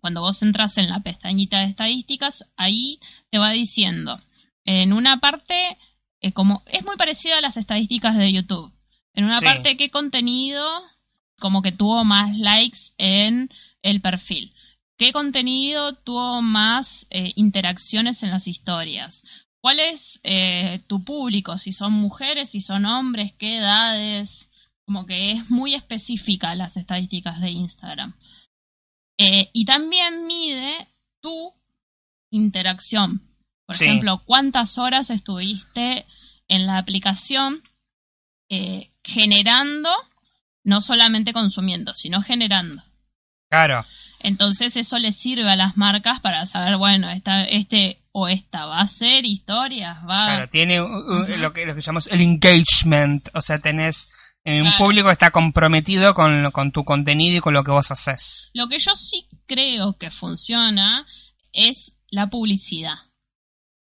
[0.00, 2.98] Cuando vos entras en la pestañita de estadísticas, ahí
[3.30, 4.20] te va diciendo,
[4.64, 5.76] en una parte,
[6.20, 8.72] eh, como es muy parecido a las estadísticas de YouTube.
[9.14, 9.44] En una Sí.
[9.44, 10.66] parte, qué contenido
[11.38, 13.50] como que tuvo más likes en
[13.82, 14.52] el perfil.
[14.96, 19.22] ¿Qué contenido tuvo más eh, interacciones en las historias?
[19.64, 21.56] ¿Cuál es eh, tu público?
[21.56, 24.50] Si son mujeres, si son hombres, qué edades.
[24.84, 28.14] Como que es muy específica las estadísticas de Instagram.
[29.16, 30.88] Eh, y también mide
[31.22, 31.54] tu
[32.30, 33.22] interacción.
[33.64, 33.86] Por Sí.
[33.86, 36.04] ejemplo, cuántas horas estuviste
[36.46, 37.62] en la aplicación
[38.50, 39.88] eh, generando,
[40.62, 42.82] no solamente consumiendo, sino generando.
[43.48, 43.86] Claro.
[44.20, 48.80] Entonces eso le sirve a las marcas para saber, bueno, esta, este o esta va
[48.80, 53.28] a ser historias, va Claro, tiene uh, uh, lo, que, lo que llamamos el engagement.
[53.34, 54.08] O sea, tenés
[54.44, 57.90] eh, un público que está comprometido con, con tu contenido y con lo que vos
[57.90, 58.50] haces.
[58.54, 61.04] Lo que yo sí creo que funciona
[61.52, 62.94] es la publicidad.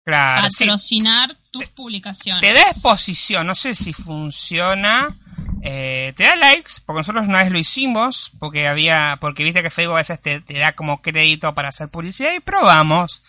[0.06, 0.66] Claro, sí.
[0.66, 2.42] patrocinar tus publicaciones.
[2.42, 5.18] Te da exposición, no sé si funciona.
[5.64, 9.72] Eh, te da likes, porque nosotros una vez lo hicimos, porque había, porque viste que
[9.72, 13.24] Facebook a veces te, te da como crédito para hacer publicidad y probamos.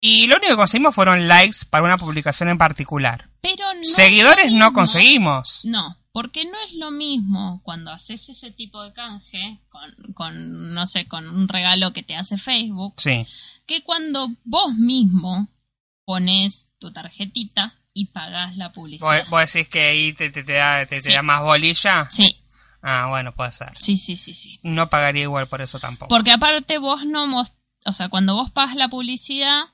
[0.00, 3.28] Y lo único que conseguimos fueron likes para una publicación en particular.
[3.42, 5.60] Pero no Seguidores no conseguimos.
[5.64, 10.86] No, porque no es lo mismo cuando haces ese tipo de canje con, con, no
[10.86, 13.26] sé, con un regalo que te hace Facebook, Sí.
[13.66, 15.48] que cuando vos mismo
[16.04, 19.26] pones tu tarjetita y pagás la publicidad.
[19.28, 22.08] ¿Vos, decís que ahí te, te, te da, te, te da más bolilla?
[22.10, 22.36] Sí,
[22.82, 23.72] Ah, bueno, puede ser.
[23.78, 24.58] sí, sí, sí, sí.
[24.62, 26.08] No pagaría igual por eso tampoco.
[26.08, 27.52] Porque aparte vos no mos-
[27.84, 29.64] o sea, cuando vos pagas la publicidad,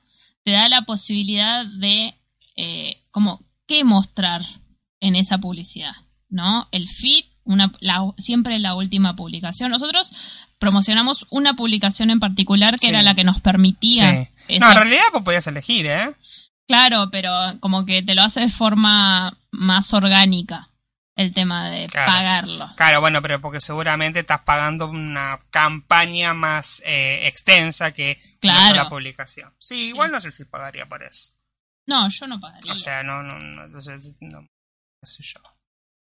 [0.47, 2.15] te da la posibilidad de
[2.55, 4.43] eh, como qué mostrar
[5.01, 5.91] en esa publicidad,
[6.29, 6.69] ¿no?
[6.71, 9.71] El feed, una, la- siempre la última publicación.
[9.71, 10.13] Nosotros
[10.57, 12.93] promocionamos una publicación en particular que Sí.
[12.93, 14.23] era la que nos permitía.
[14.23, 14.29] Sí.
[14.47, 16.11] esa- No, en realidad vos podías elegir, ¿eh?
[16.65, 17.29] Claro, pero
[17.59, 20.69] como que te lo hace de forma más orgánica
[21.17, 22.11] el tema de Claro.
[22.11, 22.69] pagarlo.
[22.77, 28.75] Claro, bueno, pero porque seguramente estás pagando una campaña más eh, extensa que Claro.
[28.75, 29.53] la publicación.
[29.59, 31.31] Sí, igual no sé si pagaría por eso.
[31.87, 32.73] No, no pagaría.
[32.73, 35.41] O sea, no, no, no, entonces, no, qué sé yo.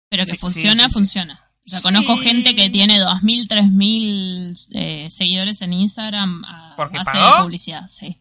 [0.09, 1.49] Pero que Sí, funciona, sí, funciona.
[1.65, 7.13] O sea, conozco gente que tiene 2.000, 3.000 eh, seguidores en Instagram a ¿Porque base
[7.13, 7.37] pagó?
[7.37, 8.21] de publicidad, sí.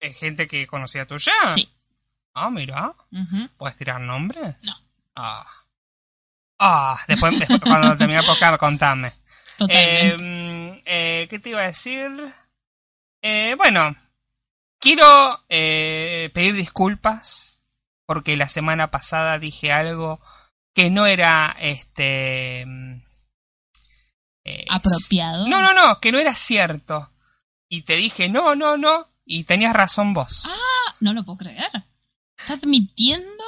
[0.00, 1.32] ¿Es gente que conocía tuya?
[1.54, 1.68] Sí.
[2.34, 2.94] Ah, mira.
[3.56, 4.54] ¿Puedes tirar nombres?
[4.62, 4.74] No.
[5.16, 5.44] Ah.
[6.58, 9.12] Ah, después, después cuando termine el podcast, contame.
[9.68, 12.10] Eh, eh, ¿Qué te iba a decir?
[13.22, 13.96] Eh, bueno,
[14.78, 17.60] quiero eh, pedir disculpas
[18.06, 20.20] porque la semana pasada dije algo
[20.74, 23.00] que no era este mm,
[24.70, 25.46] Apropiado.
[25.48, 27.10] No, no, no, que no era cierto.
[27.68, 30.46] Y te dije no, no, no, y tenías razón vos.
[30.46, 31.70] Ah, no lo puedo creer.
[32.38, 33.44] ¿Estás mintiendo?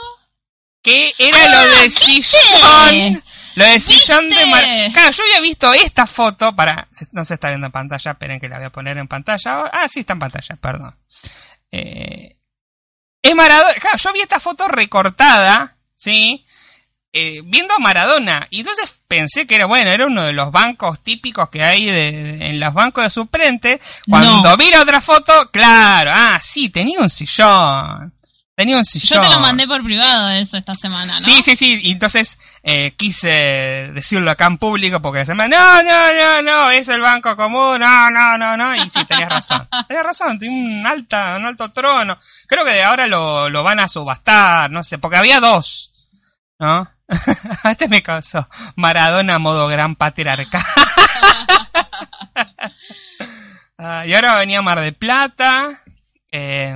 [0.82, 2.04] Que era Ah, lo de ¿viste?
[2.22, 3.24] sillón.
[3.56, 4.46] Lo de sillón de.
[4.46, 4.64] Mar...
[4.92, 6.88] Claro, yo había visto esta foto para...
[7.12, 9.64] No se está viendo en pantalla, esperen que la voy a poner en pantalla.
[9.72, 10.96] Ah, sí, está en pantalla, perdón.
[11.70, 12.36] Eh...
[13.22, 13.74] Es Maradona.
[13.74, 16.46] Claro, yo vi esta foto recortada, ¿sí?
[17.12, 18.46] Eh, viendo a Maradona.
[18.48, 22.46] Y entonces pensé que era, bueno, era uno de los bancos típicos que hay de-
[22.46, 23.78] en los bancos de suplente.
[24.08, 24.56] Cuando No.
[24.56, 28.14] vi la otra foto, claro, ah, sí, tenía un sillón.
[28.60, 31.20] Tenía un Yo te lo mandé por privado eso esta semana, ¿no?
[31.22, 31.80] Sí, sí, sí.
[31.82, 35.48] Y entonces eh, quise decirlo acá en público porque me...
[35.48, 38.76] No, no, no, no, es el banco común, no, no, no, no.
[38.76, 39.66] Y sí, tenías razón.
[39.88, 42.18] Tenías razón, tiene un, alta, un alto trono.
[42.46, 45.94] Creo que de ahora lo, lo van a subastar, no sé, porque había dos,
[46.58, 46.86] ¿no?
[47.64, 48.46] este me causó
[48.76, 50.62] Maradona modo gran patriarca.
[53.82, 55.82] Ah, y ahora venía Mar de Plata.
[56.32, 56.74] Eh,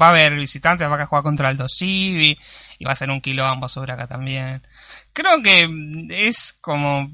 [0.00, 2.38] va a haber visitantes, va a jugar contra el Civi
[2.78, 4.62] y va a ser un quilombo sobre acá también.
[5.12, 5.68] Creo que
[6.10, 7.10] es como,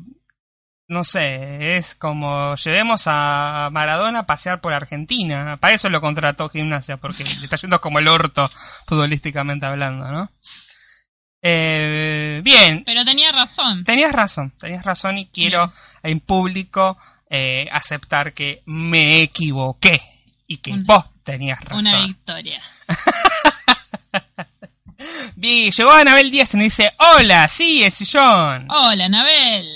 [0.88, 5.56] no sé, es como llevemos a Maradona a pasear por Argentina.
[5.58, 8.50] Para eso lo contrató Gimnasia, porque le está yendo como el orto
[8.86, 10.30] futbolísticamente hablando, ¿no?
[11.44, 13.82] Eh, bien, Pero tenía razón.
[13.82, 15.72] tenías razón, tenías razón y quiero
[16.04, 16.96] en público
[17.28, 20.00] eh, aceptar que me equivoqué
[20.46, 21.86] y que vos tenías razón.
[21.86, 22.62] Una victoria.
[25.34, 28.68] Vi, llegó Anabel Díaz y me dice, hola, sí, es John.
[28.70, 29.68] Hola, Anabel.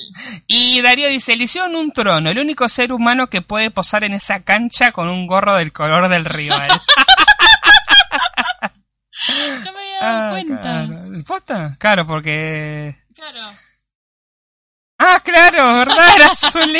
[0.46, 4.12] Y Darío dice, le hicieron un trono, el único ser humano que puede posar en
[4.12, 6.68] esa cancha con un gorro del color del rival.
[9.64, 10.60] No me había dado Ah, cuenta.
[10.62, 11.24] claro.
[11.26, 11.76] ¿Posta?
[11.80, 12.96] Claro, porque...
[13.14, 13.50] Claro.
[14.98, 16.16] Ah, claro, ¿verdad?
[16.16, 16.76] Era azul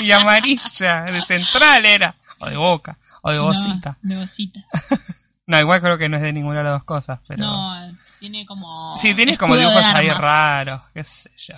[0.00, 2.14] y amarilla, de central era.
[2.38, 3.98] O de boca, o de bocita.
[4.02, 4.60] No, de bocita.
[5.46, 7.42] No, igual creo que no es de ninguna de las dos cosas, pero...
[7.42, 8.94] No, tiene como.
[8.98, 11.54] Sí, tienes como dibujos ahí raros, qué sé yo.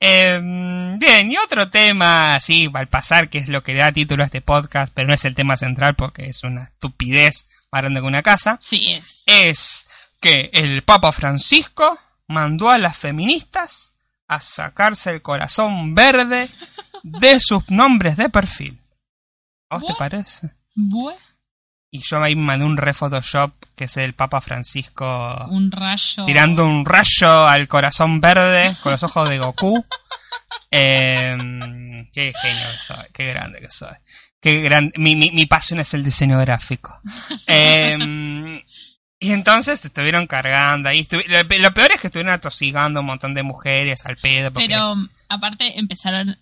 [0.00, 4.26] Em, bien, y otro tema, sí, al pasar, que es lo que da título a
[4.26, 8.06] este podcast, pero no es el tema central porque es una estupidez más grande que
[8.06, 9.22] una casa, Sí, es.
[9.26, 9.88] es
[10.20, 13.96] que el Papa Francisco mandó a las feministas
[14.28, 16.50] a sacarse el corazón verde
[17.02, 18.78] de sus nombres de perfil.
[19.68, 20.50] ¿A vos te parece?
[20.74, 21.14] Bue,
[21.90, 26.24] Y yo ahí mandé un re Photoshop que es el Papa Francisco un rayo.
[26.24, 29.84] tirando un rayo al corazón verde con los ojos de Goku.
[30.70, 33.94] Em, qué genio que soy, qué grande que soy.
[34.40, 37.00] Qué gran, mi, mi, mi pasión es el diseño gráfico.
[37.46, 38.56] Em,
[39.20, 41.00] y entonces te estuvieron cargando ahí.
[41.04, 44.52] estuvi- lo, pe- lo peor es que estuvieron atosigando un montón de mujeres al pedo.
[44.52, 44.94] Porque, Pero
[45.28, 46.36] aparte empezaron.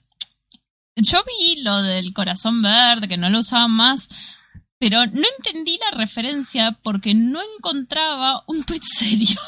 [0.97, 4.09] Yo vi lo del corazón verde, que no lo usaban más,
[4.79, 9.41] pero no entendí la referencia porque no encontraba un tweet serio.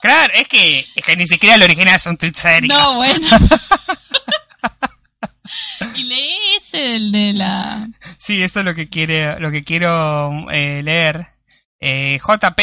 [0.00, 2.74] Claro, es que, es que ni siquiera el original es un tweet serio.
[2.74, 3.28] No, bueno.
[5.94, 7.88] y leí ese, el de la.
[8.18, 11.28] Sí, esto es lo que quiere, lo que quiero eh, leer.
[11.80, 12.60] Eh, JP,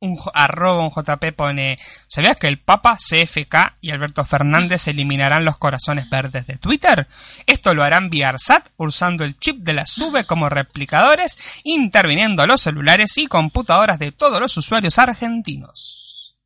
[0.00, 5.58] un arroba un JP pone, ¿sabías que el Papa, CFK y Alberto Fernández eliminarán los
[5.58, 7.08] corazones verdes de Twitter?
[7.46, 12.60] Esto lo harán vía ARSAT usando el chip de la SUBE como replicadores, interviniendo los
[12.60, 16.36] celulares y computadoras de todos los usuarios argentinos.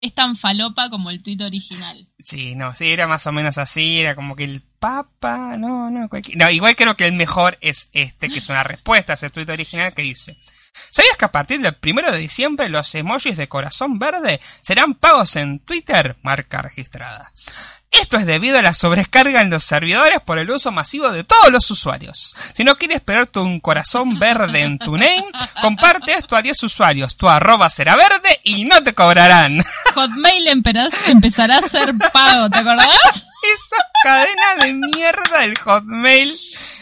[0.00, 2.06] Es tan falopa como el tweet original.
[2.22, 6.08] Sí, no, sí, era más o menos así, era como que el Papa, no, no,
[6.08, 9.30] cualquier- no, igual creo que el mejor es este, que es una respuesta a ese
[9.30, 10.36] tweet original que dice,
[10.90, 15.36] ¿sabías que a partir del primero de diciembre los emojis de corazón verde serán pagos
[15.36, 16.16] en Twitter?
[16.22, 17.32] Marca registrada.
[17.90, 21.50] Esto es debido a la sobrecarga en los servidores por el uso masivo de todos
[21.50, 22.34] los usuarios.
[22.52, 25.24] Si no quieres pegarte un corazón verde en tu name,
[25.62, 27.16] comparte esto a 10 usuarios.
[27.16, 29.64] Tu arroba será verde y no te cobrarán.
[29.94, 32.88] Hotmail empezará, empezará a ser pago, ¿te acordás?
[33.54, 36.38] Esa cadena de mierda del Hotmail.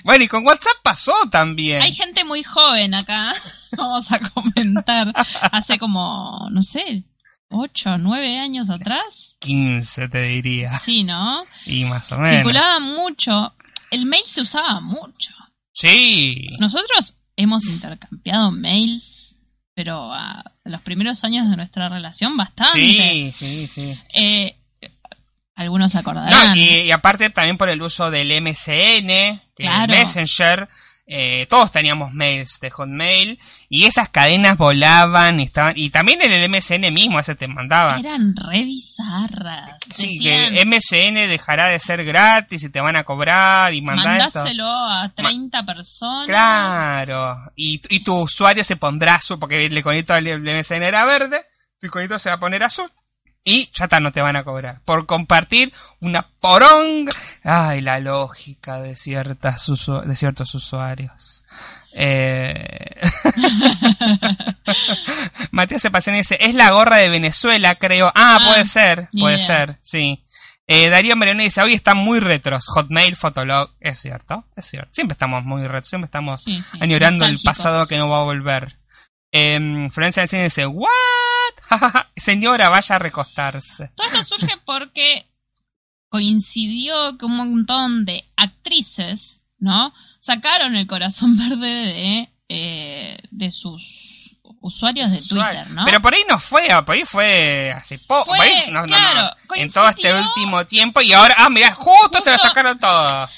[0.06, 1.82] Bueno, y con WhatsApp pasó también.
[1.82, 3.32] Hay gente muy joven acá.
[3.76, 5.12] Vamos a comentar.
[5.50, 7.02] Hace como, no sé,
[7.50, 9.34] ocho nueve años atrás.
[9.40, 10.78] 15 te diría.
[10.78, 11.42] Sí, ¿no?
[11.66, 12.36] Y más o menos.
[12.36, 13.52] Circulaba mucho.
[13.90, 15.32] El mail se usaba mucho.
[15.72, 16.50] Sí.
[16.60, 19.40] Nosotros hemos intercambiado mails,
[19.74, 22.78] pero a los primeros años de nuestra relación bastante.
[22.78, 23.98] Sí, sí, sí.
[24.14, 24.56] Eh,
[25.56, 26.56] algunos se No, acordarán.
[26.56, 29.08] y, y aparte también por el uso del MSN,
[29.56, 29.92] que Claro.
[29.92, 30.68] el Messenger.
[31.08, 33.38] eh, todos teníamos mails de Hotmail
[33.68, 37.96] y esas cadenas volaban y estaban y también en el MSN mismo ese te mandaba
[38.00, 39.76] Eran re bizarras.
[39.94, 44.18] sí Decían, que MSN dejará de ser gratis y te van a cobrar y mandar
[44.18, 46.26] mandáselo a 30 personas.
[46.26, 51.04] Claro, y, y tu usuario se pondrá azul, porque el iconito del del MSN era
[51.04, 51.44] verde,
[51.80, 52.90] tu iconito se va a poner azul.
[53.48, 54.80] Y ya está, no te van a cobrar.
[54.84, 57.12] Por compartir una poronga.
[57.44, 61.44] Ay, la lógica de, ciertas usu- de ciertos usuarios.
[61.92, 63.00] Eh...
[65.50, 68.08] Matías Sepaciano dice, es la gorra de Venezuela, creo.
[68.14, 70.22] Ah, Ah, puede ser, puede ser, sí.
[70.66, 72.66] Eh, Darío Mereno dice, hoy están muy retros.
[72.66, 73.70] Hotmail, Fotolog.
[73.80, 74.90] Es cierto, es cierto.
[74.92, 78.22] Siempre estamos muy retros, siempre estamos Sí, sí, añorando el pasado que no va a
[78.24, 78.76] volver.
[79.36, 80.88] Eh, Florencia Encina dice, ¿what?
[82.16, 83.90] Señora, vaya a recostarse.
[83.96, 85.26] Todo esto surge porque
[86.08, 89.92] coincidió que un montón de actrices, ¿no?
[90.20, 93.82] Sacaron el corazón verde de, eh, de sus
[94.60, 95.84] usuarios de Twitter, ¿no?
[95.84, 98.32] Pero por ahí no fue, por ahí fue hace poco.
[98.70, 102.78] No- no, en todo este último tiempo y ahora, ah, mira, justo, se lo sacaron
[102.78, 103.28] todo.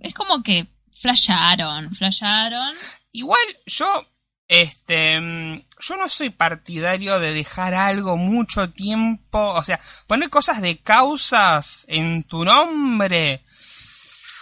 [0.00, 0.66] Es como que
[1.00, 2.74] flasharon, flasharon.
[3.12, 4.06] Igual yo,
[4.52, 9.78] este, mm, yo no soy partidario de dejar algo mucho tiempo, o sea,
[10.08, 13.42] poner cosas de causas en tu nombre.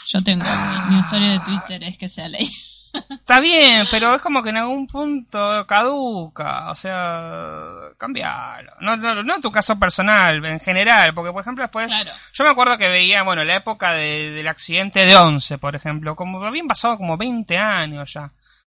[0.06, 0.86] Yo tengo Ah.
[0.88, 2.50] mi, mi usuario de Twitter es que sea ley.
[3.10, 7.60] Está bien, pero es como que en algún punto caduca, o sea,
[7.98, 8.72] cambialo.
[8.80, 12.10] No, no, no en tu caso personal, en general, porque por ejemplo después, Claro.
[12.32, 16.16] yo me acuerdo que veía, bueno, la época de- del accidente de Once, por ejemplo,
[16.16, 18.30] como habían pasado como 20 años ya.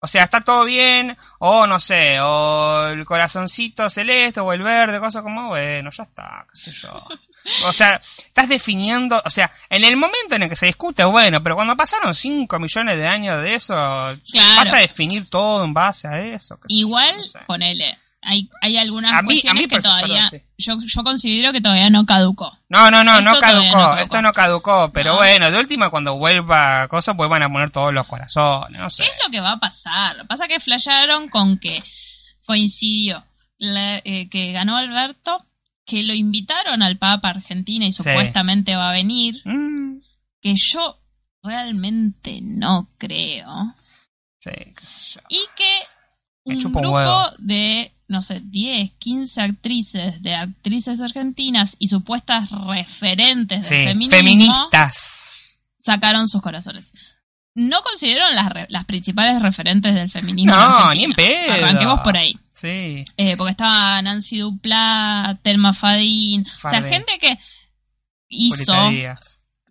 [0.05, 4.99] O sea, está todo bien, o no sé, o el corazoncito celeste, o el verde,
[4.99, 6.91] cosas como, bueno, ya está, qué sé yo.
[7.67, 11.43] O sea, estás definiendo, o sea, en el momento en el que se discute, bueno,
[11.43, 14.57] pero cuando pasaron 5 millones de años de eso, Claro.
[14.59, 16.57] vas a definir todo en base a eso.
[16.57, 17.39] yo, Igual, no sé.
[17.47, 21.53] ponele, hay, hay algunas A mí- a mí que perso- todavía, perdón, yo, yo considero
[21.53, 22.57] que todavía no caducó.
[22.69, 23.97] No, no, no, no caducó, no caducó.
[23.99, 25.17] esto no caducó, pero No.
[25.19, 29.03] bueno, de última cuando vuelva cosas, pues van a poner todos los corazones, no sé.
[29.03, 30.17] ¿Qué es lo que va a pasar?
[30.17, 31.83] Lo que pasa es que flashearon con que
[32.47, 33.25] coincidió
[33.59, 35.45] la- eh, que ganó Alberto,
[35.85, 38.03] que lo invitaron al Papa Argentina y Sí.
[38.03, 40.01] supuestamente va a venir, Mm,
[40.41, 40.99] que yo
[41.43, 43.75] realmente no creo.
[44.39, 45.21] sí, qué sé yo.
[45.29, 45.81] Y que
[46.45, 47.31] Me un grupo huevo.
[47.39, 55.35] de, no sé, 10, 15 actrices, de actrices argentinas y supuestas referentes Sí, feminismo feministas.
[55.85, 56.93] sacaron sus corazones.
[57.55, 60.53] No consideraron las, re- las principales referentes del feminismo.
[60.53, 60.95] No, argentino.
[60.95, 61.53] ni en pedo.
[61.53, 62.39] Arranquemos por ahí.
[62.55, 63.05] Sí.
[63.17, 66.47] Eh, porque estaba Nancy Duplá, Telma Fadín.
[66.65, 67.39] O sea, gente que
[68.29, 68.73] hizo,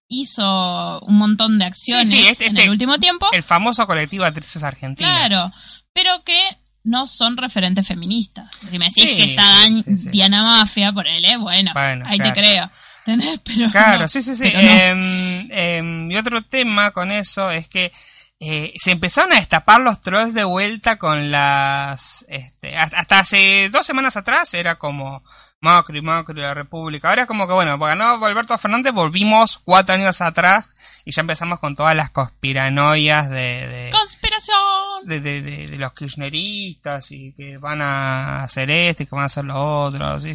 [0.08, 3.28] hizo un montón de acciones Sí, sí, este- en este- el último tiempo.
[3.32, 5.28] El famoso colectivo de actrices argentinas.
[5.30, 5.52] Claro,
[5.94, 6.40] pero que
[6.84, 8.50] no son referentes feministas.
[8.70, 10.10] Si me decís Sí, que está sí, sí.
[10.10, 12.34] Diana Mafia, por él, bueno, Bueno, ahí claro.
[12.34, 12.72] te creo.
[13.06, 13.40] ¿Entendés?
[13.46, 14.52] Pero Claro, no, sí, sí, sí.
[14.54, 14.60] no.
[14.60, 17.92] Em, em, y otro tema con eso es que
[18.40, 22.26] eh, se empezaron a destapar los trolls de vuelta con las...
[22.28, 25.24] Este, hasta hasta hace dos semanas atrás era como
[25.60, 27.10] Macri, Macri, la República.
[27.10, 30.70] Ahora es como que, bueno, ganó Alberto Fernández, volvimos cuatro años atrás
[31.06, 33.68] y ya empezamos con todas las conspiranoias de...
[33.68, 34.58] de Conspiración.
[35.06, 39.26] de, de, de- los kirchneristas y que van a hacer esto y que van a
[39.26, 40.20] hacer lo otro.
[40.20, 40.34] sí,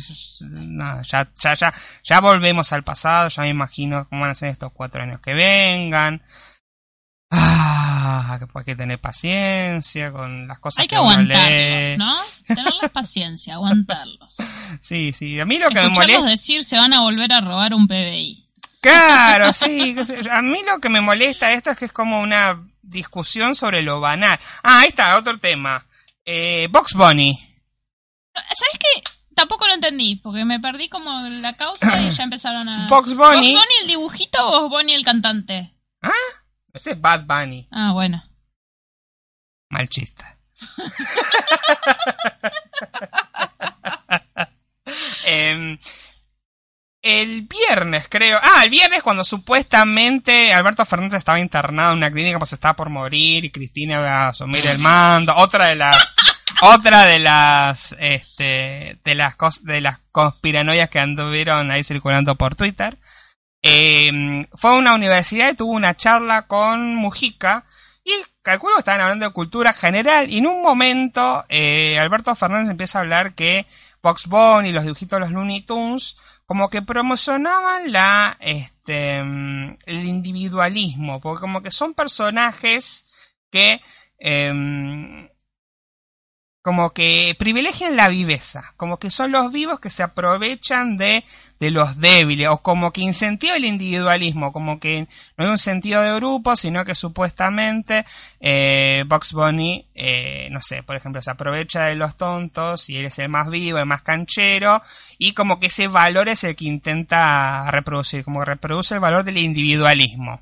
[0.51, 4.49] nada, ya, ya, ya, ya volvemos al pasado, ya me imagino cómo van a ser
[4.51, 6.23] estos cuatro años que vengan.
[7.31, 11.99] Ah, que pues hay que tener paciencia con las cosas Hay que uno aguantarlos.
[11.99, 12.15] ¿no?
[12.47, 14.37] Tenerles paciencia, aguantarlos.
[14.81, 16.23] Sí, sí, a mí lo que me molesta...
[16.27, 18.46] decir se van a volver a robar un PBI.
[18.81, 19.97] Claro, sí,
[20.31, 24.01] a mí lo que me molesta esto es que es como una discusión sobre lo
[24.01, 24.39] banal.
[24.63, 25.85] Ah, ahí está, otro tema.
[26.25, 27.37] Eh, Box Bunny.
[28.35, 29.03] ¿Sabes qué?
[29.35, 32.87] Tampoco lo entendí, porque me perdí como la causa y ya empezaron a...
[32.91, 33.55] Box Bunny.
[33.55, 35.75] ¿Box Bunny el dibujito o Box Bunny el cantante?
[36.03, 36.13] ¿Ah?
[36.73, 37.69] Ese es Bad Bunny.
[37.71, 38.25] Ah, bueno.
[39.69, 40.25] Mal chiste.
[45.25, 45.77] Em,
[47.07, 48.39] el viernes, creo.
[48.43, 52.91] Ah, el viernes cuando supuestamente Alberto Fernández estaba internado en una clínica, pues estaba por
[52.91, 55.35] morir y Cristina iba a asumir el mando.
[55.37, 56.15] Otra de las,
[56.63, 62.55] otra de las, este, de las cos- de las conspiranoias que anduvieron ahí circulando por
[62.57, 62.97] Twitter.
[63.63, 67.65] Em, fue a una universidad y tuvo una charla con Mujica.
[68.05, 70.31] Y calculo que estaban hablando de cultura general.
[70.31, 73.67] Y en un momento, eh, Alberto Fernández empieza a hablar que
[74.03, 76.17] Box Bunny y los dibujitos de los Looney Tunes
[76.47, 83.07] como que promocionaban la este el individualismo porque como que son personajes
[83.51, 83.81] que
[84.19, 85.29] em,
[86.67, 91.23] como que privilegian la viveza como que son los vivos que se aprovechan de
[91.61, 95.07] de los débiles o como que incentiva el individualismo como que
[95.37, 98.05] no hay un sentido de grupo sino que supuestamente
[98.41, 103.07] eh, Box Bunny eh, no sé por ejemplo se aprovecha de los tontos y él
[103.07, 104.83] es el más vivo el más canchero
[105.19, 109.23] y como que ese valor es el que intenta reproducir como que reproduce el valor
[109.23, 110.41] del individualismo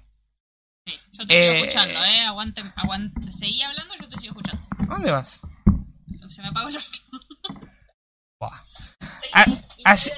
[1.13, 2.21] Yo te Eh, sigo escuchando, ¿eh?
[2.23, 3.33] Aguante, aguante.
[3.33, 4.67] Seguí hablando, yo te sigo escuchando.
[4.79, 5.43] ¿A dónde vas?
[6.35, 6.79] Se me apagó el.
[9.37, 9.47] Ah,
[9.85, 10.11] así,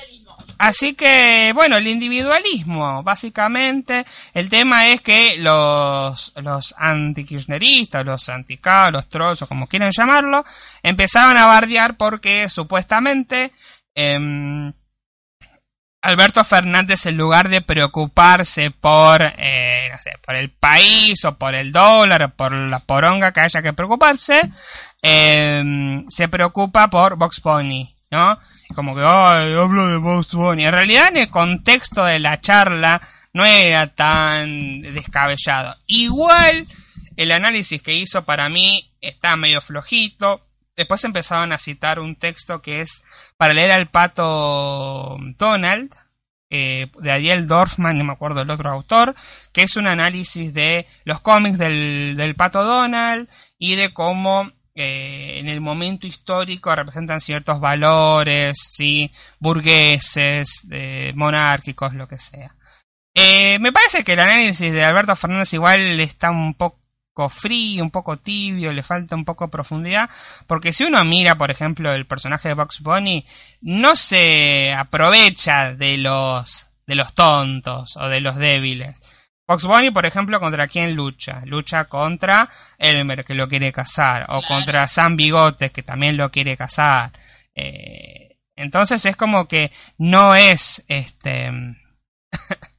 [0.59, 4.05] así que, bueno, el individualismo, básicamente,
[4.35, 8.61] el tema es que los, los anti-kirchneristas, los anti
[8.91, 10.45] los trolls, o como quieran llamarlo,
[10.83, 13.53] empezaban a bardear porque supuestamente
[13.95, 14.73] em,
[16.07, 21.57] Alberto Fernández, en lugar de preocuparse por, eh, no sé, por el país o por
[21.57, 24.49] el dólar o por la poronga que haya que preocuparse,
[25.03, 28.39] em, se preocupa por Vox Bunny, ¿no?
[28.77, 30.67] Como que, ay, hablo de Vox Bunny.
[30.67, 33.03] En realidad, en el contexto de la charla,
[33.33, 35.75] no era tan descabellado.
[35.87, 36.69] Igual,
[37.17, 40.46] el análisis que hizo para mí está medio flojito.
[40.77, 43.03] Después empezaron a citar un texto que es
[43.37, 45.95] para leer al pato Donald,
[46.49, 49.15] eh, de Ariel Dorfman, no me acuerdo el otro autor,
[49.53, 55.39] que es un análisis de los cómics del, del Pato Donald y de cómo eh,
[55.41, 59.13] en el momento histórico representan ciertos valores, ¿sí?
[59.41, 60.67] burgueses,
[61.15, 62.55] monárquicos, lo que sea.
[63.19, 66.79] Eh, me parece que el análisis de Alberto Fernández igual está un poco
[67.31, 70.11] frío, un poco tibio, le falta un poco de profundidad,
[70.47, 73.25] porque si uno mira, por ejemplo, el personaje de Box Bunny,
[73.63, 79.01] no se aprovecha de los de los tontos o de los débiles.
[79.49, 81.43] Box Bunny, por ejemplo, ¿contra quién lucha?
[81.45, 86.57] Lucha contra Elmer, que lo quiere casar, o contra Sam Bigotes, que también lo quiere
[86.57, 87.13] casar.
[87.55, 91.51] Eh, entonces es como que no es este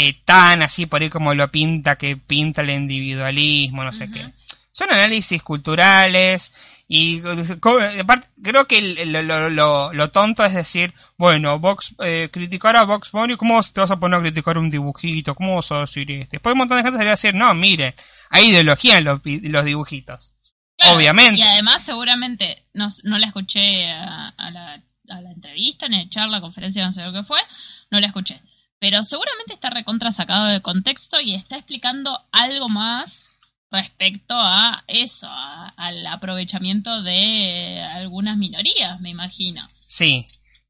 [0.00, 4.32] eh, tan así por ahí como lo pinta, que pinta el individualismo, no sé qué.
[4.70, 6.52] Son análisis culturales
[6.86, 13.60] y creo que lo, tonto es decir, bueno, Vox, eh, criticar a Vox Bunny, ¿cómo
[13.60, 15.34] te vas a poner a criticar un dibujito?
[15.34, 16.36] ¿Cómo vas a decir este?
[16.36, 17.96] Después un montón de gente salía a decir, no, mire,
[18.30, 20.32] hay ideología en los, dibujitos.
[20.84, 21.40] Obviamente.
[21.40, 26.40] Y además seguramente no, no la escuché a, la, a la entrevista, ni a charla,
[26.40, 27.40] conferencia, no sé lo que fue,
[27.90, 28.40] no la escuché
[28.78, 33.28] pero seguramente está recontra sacado de contexto y está explicando algo más
[33.70, 39.68] respecto a eso, al aprovechamiento de algunas minorías, me imagino.
[39.86, 40.26] Sí,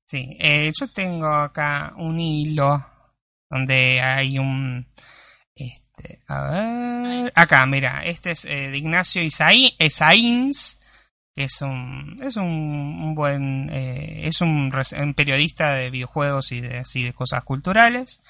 [0.07, 0.37] sí.
[0.39, 2.85] Eh, yo tengo acá un hilo
[3.49, 4.87] donde hay un...
[5.55, 7.33] Este, a ver...
[7.35, 10.79] Acá, mira, este es eh, de Ignacio Isaíns
[11.39, 14.72] es un es un, buen eh, es un,
[15.16, 18.20] periodista de videojuegos y de así de cosas culturales.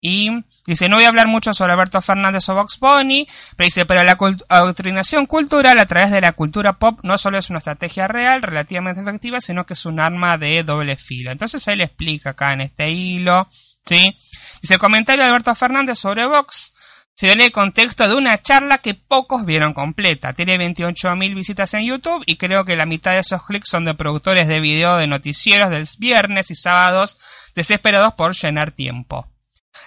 [0.00, 0.28] Y
[0.66, 3.26] dice no voy a hablar mucho sobre Alberto Fernández o Vox Bunny
[3.56, 7.48] pero dice pero la adoctrinación cultural a través de la cultura pop no solo es
[7.48, 11.80] una estrategia real relativamente efectiva sino que es un arma de doble filo entonces él
[11.80, 13.48] explica acá en este hilo
[13.86, 14.14] sí
[14.60, 16.73] dice el comentario de Alberto Fernández sobre Vox
[17.14, 20.32] se dio el contexto de una charla que pocos vieron completa.
[20.32, 23.94] Tiene 28.000 visitas en YouTube y creo que la mitad de esos clics son de
[23.94, 27.16] productores de video de noticieros del viernes y sábados
[27.54, 29.28] desesperados por llenar tiempo.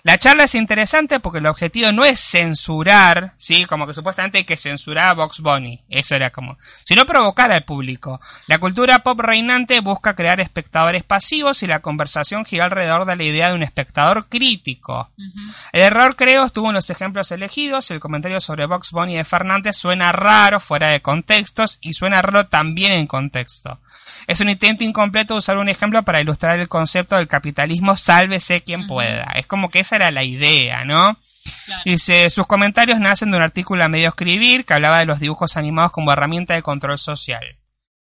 [0.04, 3.66] La charla es interesante porque el objetivo no es censurar, ¿sí?
[3.66, 5.84] Como que supuestamente hay que censurar a Box Bunny.
[5.90, 6.58] Eso era como.
[6.84, 8.22] Sino provocar al público.
[8.48, 13.24] La cultura pop reinante busca crear espectadores pasivos y la conversación gira alrededor de la
[13.24, 15.10] idea de un espectador crítico.
[15.72, 17.92] El error, creo, estuvo en los ejemplos elegidos.
[17.92, 22.48] El comentario sobre Box Bunny de Fernández suena raro fuera de contextos y suena raro
[22.48, 23.80] también en contexto.
[24.28, 28.62] Es un intento incompleto de usar un ejemplo para ilustrar el concepto del capitalismo sálvese
[28.62, 29.32] quien pueda.
[29.36, 31.18] Es como que esa era la idea, ¿no?
[31.86, 35.56] Dice, sus comentarios nacen de un artículo a medio escribir que hablaba de los dibujos
[35.56, 37.58] animados como herramienta de control social.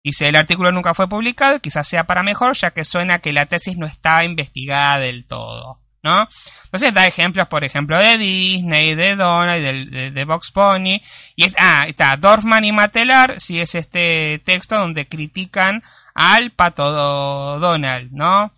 [0.05, 3.47] Dice, el artículo nunca fue publicado, quizás sea para mejor, ya que suena que la
[3.47, 6.29] tesis no estaba investigada del todo, ¿no?
[6.65, 11.01] Entonces da ejemplos, por ejemplo, de Disney, de Donald, de, de, Box Pony,
[11.37, 15.83] y ah, está Dorfman y Matelar, si es este texto donde critican
[16.15, 18.53] al pato Donald, ¿no?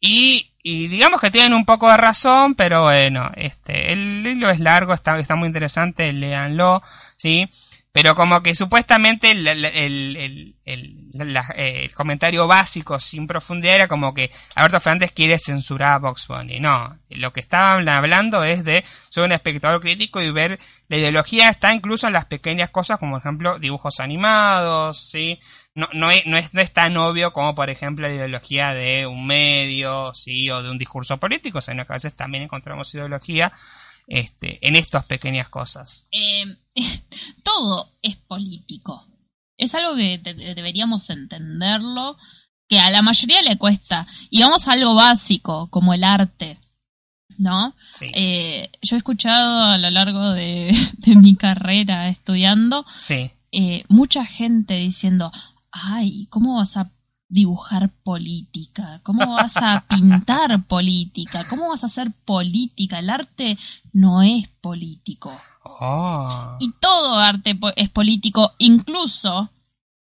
[0.00, 4.60] Y, y, digamos que tienen un poco de razón, pero bueno, este, el hilo es
[4.60, 6.82] largo, está, está muy interesante, léanlo,
[7.16, 7.48] ¿sí?
[7.90, 10.54] Pero como que supuestamente el, el,
[11.94, 16.60] comentario básico sin profundidad era como que Alberto Fernández quiere censurar a Vox Bunny.
[16.60, 21.48] No, lo que estaban hablando es de ser un espectador crítico y ver la ideología
[21.48, 25.40] está incluso en las pequeñas cosas como por ejemplo dibujos animados, ¿sí?
[25.78, 29.06] No, no, es, no, es, no es tan obvio como, por ejemplo, la ideología de
[29.06, 33.52] un medio, sí, o de un discurso político, sino que a veces también encontramos ideología
[34.08, 36.08] este, en estas pequeñas cosas.
[36.10, 36.56] Eh,
[37.44, 39.06] todo es político.
[39.56, 42.16] Es algo que deberíamos entenderlo,
[42.68, 44.08] que a la mayoría le cuesta.
[44.30, 46.58] Y vamos a algo básico, como el arte.
[47.36, 47.76] ¿No?
[48.00, 50.74] Eh, yo he escuchado a lo largo de,
[51.06, 53.30] mi carrera estudiando sí.
[53.52, 55.30] Eh, mucha gente diciendo,
[55.84, 56.90] ay, ¿cómo vas a
[57.28, 59.00] dibujar política?
[59.02, 61.44] ¿Cómo vas a pintar política?
[61.48, 62.98] ¿Cómo vas a hacer política?
[62.98, 63.58] El arte
[63.92, 65.38] no es político.
[65.62, 66.56] Oh.
[66.60, 69.50] Y todo arte es político, incluso...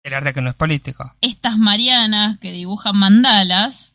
[0.05, 1.13] El arte que no es político.
[1.21, 3.93] Estas marianas que dibujan mandalas,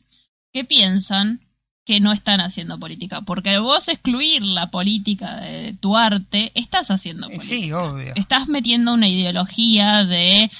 [0.52, 1.40] que piensan
[1.86, 3.22] que no están haciendo política.
[3.22, 7.48] Porque vos excluir la política de tu arte, estás haciendo política.
[7.48, 8.14] Sí, obvio.
[8.16, 10.52] Estás metiendo una ideología de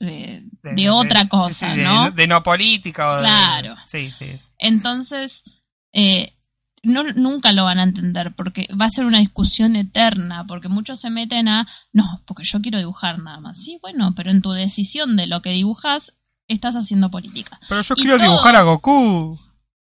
[0.00, 2.10] de, otra cosa, ¿no?
[2.10, 3.16] De, no política.
[3.16, 3.76] O claro.
[3.86, 4.32] sí, sí.
[4.58, 5.44] Entonces,
[5.92, 6.34] eh,
[6.82, 11.00] no, nunca lo van a entender porque va a ser una discusión eterna, porque muchos
[11.00, 13.62] se meten a, no, porque yo quiero dibujar nada más.
[13.62, 16.14] Sí, bueno, pero en tu decisión de lo que dibujas,
[16.48, 17.60] estás haciendo política.
[17.68, 19.38] Pero yo quiero dibujar a Goku.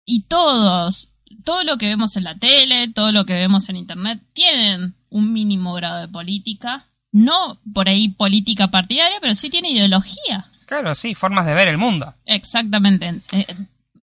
[0.07, 1.11] Y todos
[1.45, 5.33] todo lo que vemos en la tele, todo lo que vemos en internet, tienen un
[5.33, 6.89] mínimo grado de política.
[7.15, 10.51] No por ahí política partidaria, pero sí tiene ideología.
[10.67, 12.12] Claro, sí, formas de ver el mundo.
[12.27, 13.21] Exactamente.
[13.31, 13.47] Eh,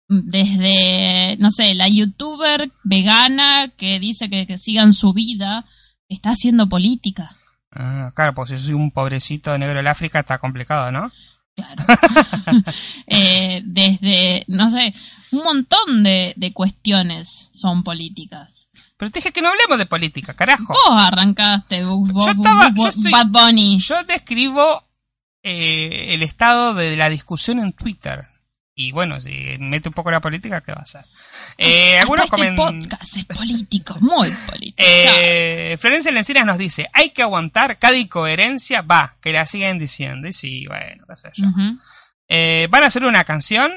[0.08, 5.66] desde, no sé, la youtuber vegana que dice que, que sigan su vida,
[6.10, 7.38] está haciendo política.
[7.72, 11.12] Ah, claro, pues si soy un pobrecito negro del África está complicado, ¿no?
[11.56, 11.84] Claro.
[13.08, 14.93] Eh, desde, no sé,
[15.32, 18.70] un montón de, de cuestiones son políticas.
[19.02, 20.76] Pero te dije que no hablemos de política, carajo.
[20.76, 23.80] Vos arrancaste, vos, Yo estaba- vos- yo estoy- Bad Bunny.
[23.80, 24.84] Yo describo
[25.41, 28.28] eh, el estado de la discusión en Twitter.
[28.76, 31.04] Y bueno, si mete un poco la política, ¿qué va a hacer?
[31.58, 32.56] Eh, Hasta algunos este comen...
[32.56, 34.76] podcast es político, muy político.
[34.88, 40.28] Eh, Florencia Lencinas nos dice, hay que aguantar cada incoherencia, va, que la siguen diciendo.
[40.28, 41.47] Y sí, bueno, qué sé yo.
[42.28, 43.72] Eh, ¿Van a hacer una canción?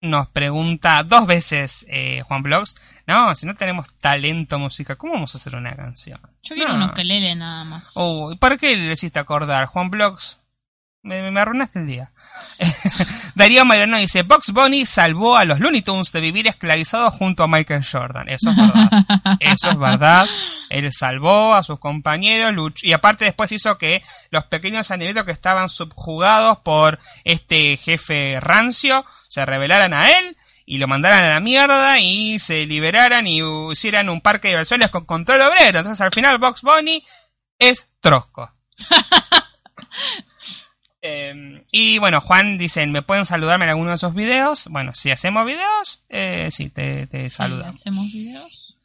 [0.00, 2.74] Nos pregunta dos veces eh, Juan Blogs.
[3.06, 6.20] No, si no tenemos talento musical, ¿cómo vamos a hacer una canción?
[6.42, 6.84] Yo quiero No.
[6.84, 7.90] un ukelele nada más.
[7.94, 9.66] Uy, ¿por qué le hiciste acordar?
[9.66, 10.38] Juan Blogs,
[11.02, 12.10] me, me arruinaste el día.
[13.34, 17.48] Darío Mariano dice, Box Bunny salvó a los Looney Tunes de vivir esclavizados junto a
[17.48, 18.28] Michael Jordan.
[18.28, 18.90] Eso es verdad.
[19.40, 20.26] Eso es verdad.
[20.70, 25.32] Él salvó a sus compañeros luch- y aparte después hizo que los pequeños animalitos que
[25.32, 30.36] estaban subjugados por este jefe rancio se rebelaran a él
[30.72, 34.88] y lo mandaran a la mierda y se liberaran y hicieran un parque de diversiones
[34.88, 35.80] con control obrero.
[35.80, 37.04] Entonces al final Box Bunny
[37.58, 38.50] es trosco.
[41.04, 44.68] Eh, y bueno, Juan dicen, ¿me pueden saludarme en alguno de esos videos?
[44.68, 47.80] Bueno, si hacemos videos, eh, sí, te, te Sí, saludamos.
[47.80, 48.76] ¿Hacemos videos?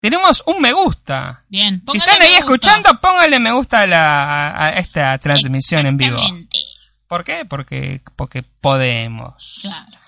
[0.00, 1.44] Tenemos un me gusta.
[1.50, 1.82] Bien.
[1.92, 2.38] Si están ahí gusta.
[2.38, 6.18] escuchando, pónganle me gusta a, la, a esta transmisión en vivo.
[7.06, 7.44] ¿Por qué?
[7.44, 9.58] Porque, porque podemos.
[9.60, 9.98] Claro.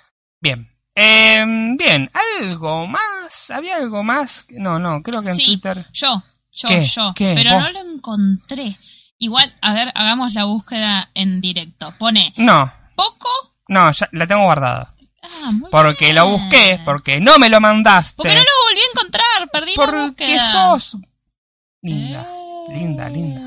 [0.41, 0.71] Bien.
[1.01, 1.45] Eh,
[1.79, 3.51] bien, ¿algo más?
[3.51, 4.47] ¿Había algo más?
[4.51, 5.87] No, no, creo que en Sí, Twitter...
[5.93, 6.23] Yo,
[6.53, 6.87] yo, ¿Qué?
[6.87, 7.13] yo.
[7.15, 7.35] ¿Qué?
[7.37, 7.63] Pero ¿Vos?
[7.63, 8.79] no lo encontré.
[9.19, 11.93] Igual, a ver, hagamos la búsqueda en directo.
[11.99, 13.29] Pone No, poco.
[13.69, 14.95] no, ya la tengo guardada.
[15.23, 16.17] Ah, Porque bien.
[16.17, 18.15] lo busqué, porque no me lo mandaste.
[18.17, 20.53] Porque no lo volví a encontrar, perdí la Porque búsqueda.
[20.53, 20.97] sos
[21.83, 22.27] linda.
[22.31, 22.75] Eh.
[22.75, 23.41] linda, linda.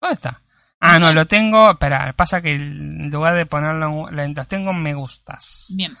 [0.00, 0.42] ¿Dónde está?
[0.80, 1.72] Ah, no, lo tengo.
[1.72, 5.72] Espera, pasa que en lugar de ponerlo en los tengo en me gustas.
[5.76, 5.96] Bien.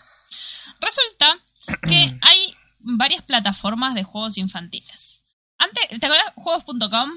[0.80, 1.38] Resulta
[1.82, 5.22] que hay varias plataformas de juegos infantiles.
[5.58, 6.32] Antes, ¿te acuerdas?
[6.36, 7.10] Juegos.com.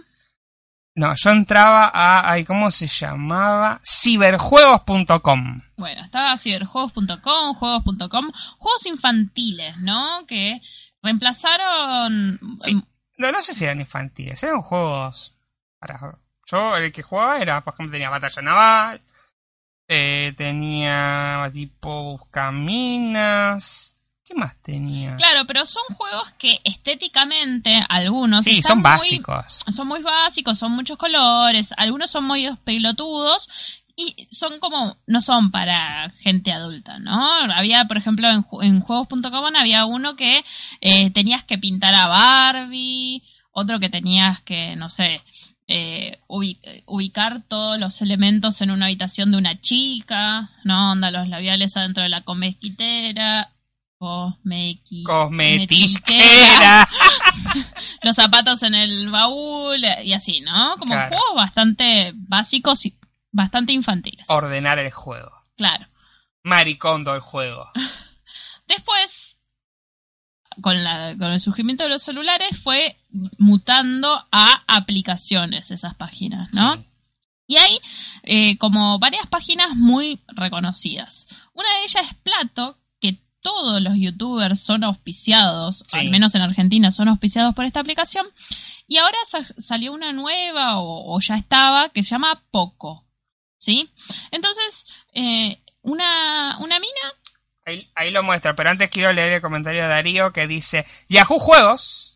[0.95, 2.31] No, yo entraba a.
[2.31, 3.79] ay, ¿Cómo se llamaba?
[3.85, 5.61] Ciberjuegos.com.
[5.77, 10.25] Bueno, estaba ciberjuegos.com, juegos.com, juegos infantiles, ¿no?
[10.27, 10.59] Que
[11.01, 12.81] reemplazaron Sí.
[13.17, 15.35] No, no sé si eran infantiles, eran juegos.
[15.79, 16.17] Para,
[16.51, 19.01] yo, el que jugaba era, por ejemplo, tenía Batalla Naval.
[19.93, 23.97] eh, tenía tipo Buscaminas.
[24.23, 25.17] ¿Qué más tenía?
[25.17, 29.65] Claro, pero son juegos que estéticamente algunos sí, son muy- básicos.
[29.75, 33.49] son muy básicos, son muchos colores, algunos son muy pelotudos
[33.97, 37.29] y son como, no son para gente adulta, ¿no?
[37.53, 40.45] Había, por ejemplo, en juegos.com había uno que
[40.79, 43.21] eh, tenías que pintar a Barbie,
[43.51, 45.21] otro que tenías que, no sé,
[45.71, 50.91] eh, ubi- ubicar todos los elementos en una habitación de una chica, ¿no?
[50.91, 53.51] Onda, los labiales adentro de la comesquitera.
[53.99, 56.87] Cosmequi- Cosmetiquera.
[58.01, 60.75] los zapatos en el baúl eh, y así, ¿no?
[60.79, 61.09] Como Claro.
[61.15, 62.97] juegos bastante básicos y
[63.31, 64.25] bastante infantiles.
[64.27, 65.31] Ordenar el juego.
[65.55, 65.85] Claro.
[66.43, 67.69] Maricondo el juego.
[68.67, 69.20] Después,
[70.61, 72.97] con, la, con el surgimiento de los celulares, fue
[73.37, 76.75] mutando a aplicaciones esas páginas, ¿no?
[76.77, 76.85] Sí.
[77.47, 77.79] Y hay
[78.23, 81.27] eh, como varias páginas muy reconocidas.
[81.53, 85.97] Una de ellas es Plato, que todos los youtubers son auspiciados, Sí.
[85.97, 88.25] al menos en Argentina son auspiciados por esta aplicación.
[88.87, 93.05] Y ahora sa- salió una nueva, o, o ya estaba, que se llama Poco.
[93.57, 93.89] ¿Sí?
[94.31, 97.13] Entonces, eh, una, una mina
[97.65, 101.39] Ahí, ahí lo muestra, pero antes quiero leer el comentario de Darío que dice: Yahoo
[101.39, 102.07] Juegos.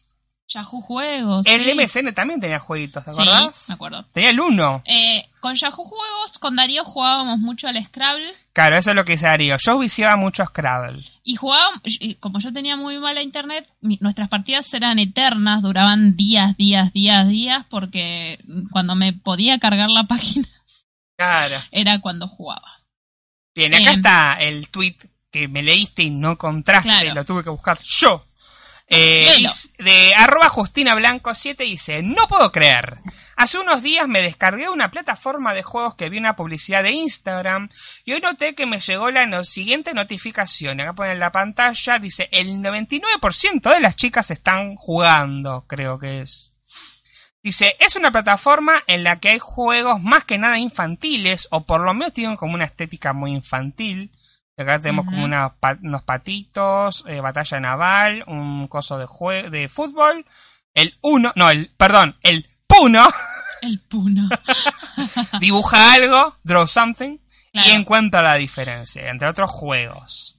[0.47, 1.45] Yahoo Juegos.
[1.47, 1.73] El sí.
[1.73, 3.65] MSN también tenía jueguitos, ¿te Sí, acordás?
[3.69, 4.05] me acuerdo.
[4.13, 4.83] Tenía el 1.
[4.85, 9.13] Eh, con Yahoo Juegos, con Darío jugábamos mucho al Scrabble Claro, eso es lo que
[9.13, 9.57] dice Darío.
[9.59, 11.03] Yo viciaba mucho a Scrabble.
[11.23, 16.15] y jugábamos, y como yo tenía muy mala internet, mi- nuestras partidas eran eternas, duraban
[16.15, 18.37] días, días, días, días, porque
[18.71, 20.47] cuando me podía cargar la página
[21.17, 21.55] Claro.
[21.71, 22.81] era cuando jugaba.
[23.55, 23.93] Bien, acá Eh.
[23.95, 24.95] está el tweet
[25.35, 27.13] que me leíste y no contraste, Claro.
[27.13, 28.25] lo tuve que buscar yo.
[28.87, 32.99] Eh, dice- de arroba Justina Blanco 7 dice, no puedo creer.
[33.35, 37.67] Hace unos días me descargué una plataforma de juegos que vi una publicidad de Instagram
[38.05, 40.79] y hoy noté que me llegó la no- siguiente notificación.
[40.79, 46.21] Acá pone en la pantalla, dice, el 99% de las chicas están jugando, creo que
[46.21, 46.53] es.
[47.43, 51.81] Dice, es una plataforma en la que hay juegos más que nada infantiles, o por
[51.81, 54.11] lo menos tienen como una estética muy infantil.
[54.57, 55.25] Acá tenemos como Ujú.
[55.25, 60.25] una pa- unos patitos, eh, batalla naval, un coso de, jue- de fútbol,
[60.73, 63.05] el uno, no, el, perdón, el puno,
[63.61, 64.29] El puno.
[65.39, 67.17] dibuja algo, draw something,
[67.51, 67.69] Claro.
[67.69, 70.34] y encuentra la diferencia, entre otros juegos.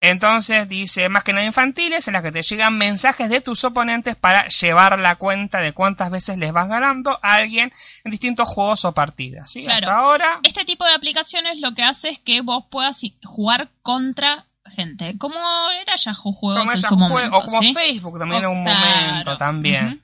[0.00, 4.14] Entonces dice, más que nada infantiles, en las que te llegan mensajes de tus oponentes
[4.14, 7.72] para llevar la cuenta de cuántas veces les vas ganando a alguien
[8.04, 9.50] en distintos juegos o partidas.
[9.50, 9.64] ¿sí?
[9.64, 9.88] Claro.
[9.88, 14.44] Hasta ahora, Este tipo de aplicaciones lo que hace es que vos puedas jugar contra
[14.68, 15.16] gente.
[15.18, 15.38] Como
[15.82, 17.36] era Yahoo Juegos como en su momento.
[17.36, 17.74] o como ¿sí?
[17.74, 18.80] Facebook también en un claro.
[18.80, 20.02] momento también.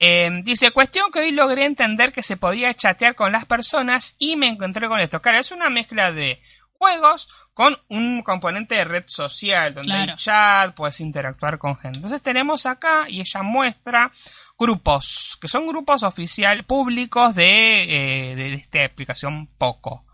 [0.00, 4.36] Eh, dice, cuestión que hoy logré entender que se podía chatear con las personas y
[4.36, 5.20] me encontré con esto.
[5.20, 6.40] Claro, es una mezcla de
[6.78, 10.12] juegos con un componente de red social, donde Claro.
[10.12, 11.98] hay chat, puedes interactuar con gente.
[11.98, 14.10] Entonces tenemos acá, y ella muestra
[14.58, 20.04] grupos, que son grupos oficial públicos de, eh, de esta aplicación Poco.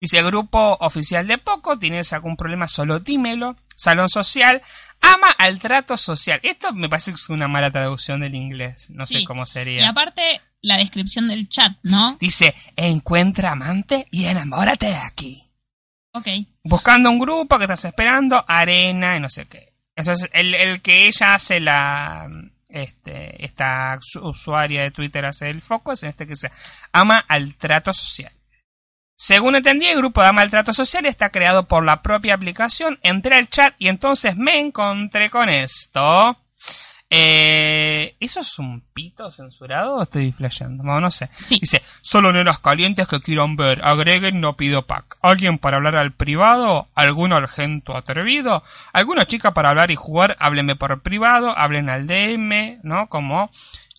[0.00, 3.54] Dice, grupo oficial de Poco, tienes algún problema, solo dímelo.
[3.76, 4.60] Salón social,
[5.00, 6.40] ama al trato social.
[6.42, 9.88] Esto me parece que es una mala traducción del inglés, no sé cómo Y sería.
[9.88, 12.16] aparte, la descripción del chat, ¿no?
[12.20, 15.48] Dice, encuentra amante y enamórate de aquí.
[16.12, 16.26] Ok.
[16.64, 19.72] Buscando un grupo que estás esperando, arena y no sé qué.
[19.96, 22.28] Eso es el, el que ella hace la...
[22.68, 26.50] Este, esta su- usuaria de Twitter hace el foco, es en este que se
[26.92, 28.32] ama al trato social.
[29.14, 32.98] Según entendí, el grupo de ama al trato social está creado por la propia aplicación.
[33.02, 36.38] Entré al chat y entonces me encontré con esto.
[37.14, 40.82] Eh, ¿Eso es un pito censurado o estoy flasheando?
[40.82, 41.28] No, no sé.
[41.36, 41.58] Sí.
[41.60, 43.80] Dice, solo nenas calientes que quieran ver.
[43.84, 45.18] Agreguen, no pido pack.
[45.20, 46.88] ¿Alguien para hablar al privado?
[46.94, 48.64] ¿Algún argento atrevido?
[48.94, 50.36] ¿Alguna chica para hablar y jugar?
[50.40, 51.56] Háblenme por privado.
[51.56, 53.08] Hablen al DM, ¿no?
[53.08, 53.50] Como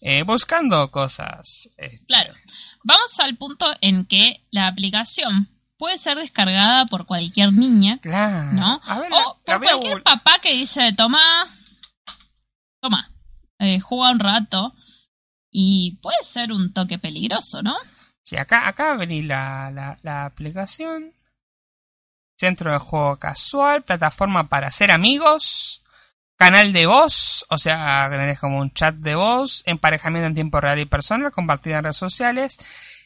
[0.01, 1.70] eh, buscando cosas.
[1.78, 2.34] eh, Claro.
[2.84, 8.51] Vamos al punto en que la aplicación puede ser descargada por cualquier niña, claro.
[8.53, 8.82] ¿no?
[8.84, 11.20] A ver, o por cualquier papá que dice, toma,
[12.84, 13.12] toma,
[13.60, 14.74] eh, juega un rato.
[15.56, 17.76] Y puede ser un toque peligroso, ¿no?
[18.24, 21.14] Sí, acá, acá abrí la, la, aplicación.
[22.36, 25.84] Centro de juego casual, plataforma para hacer amigos,
[26.36, 30.80] canal de voz, o sea, tenés como un chat de voz, emparejamiento en tiempo real
[30.80, 32.58] y personal, compartida en redes sociales,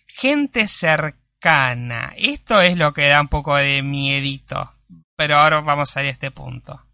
[0.08, 2.14] gente cercana.
[2.16, 4.74] Esto es lo que da un poco de miedito,
[5.18, 6.87] pero ahora vamos a ir a este punto.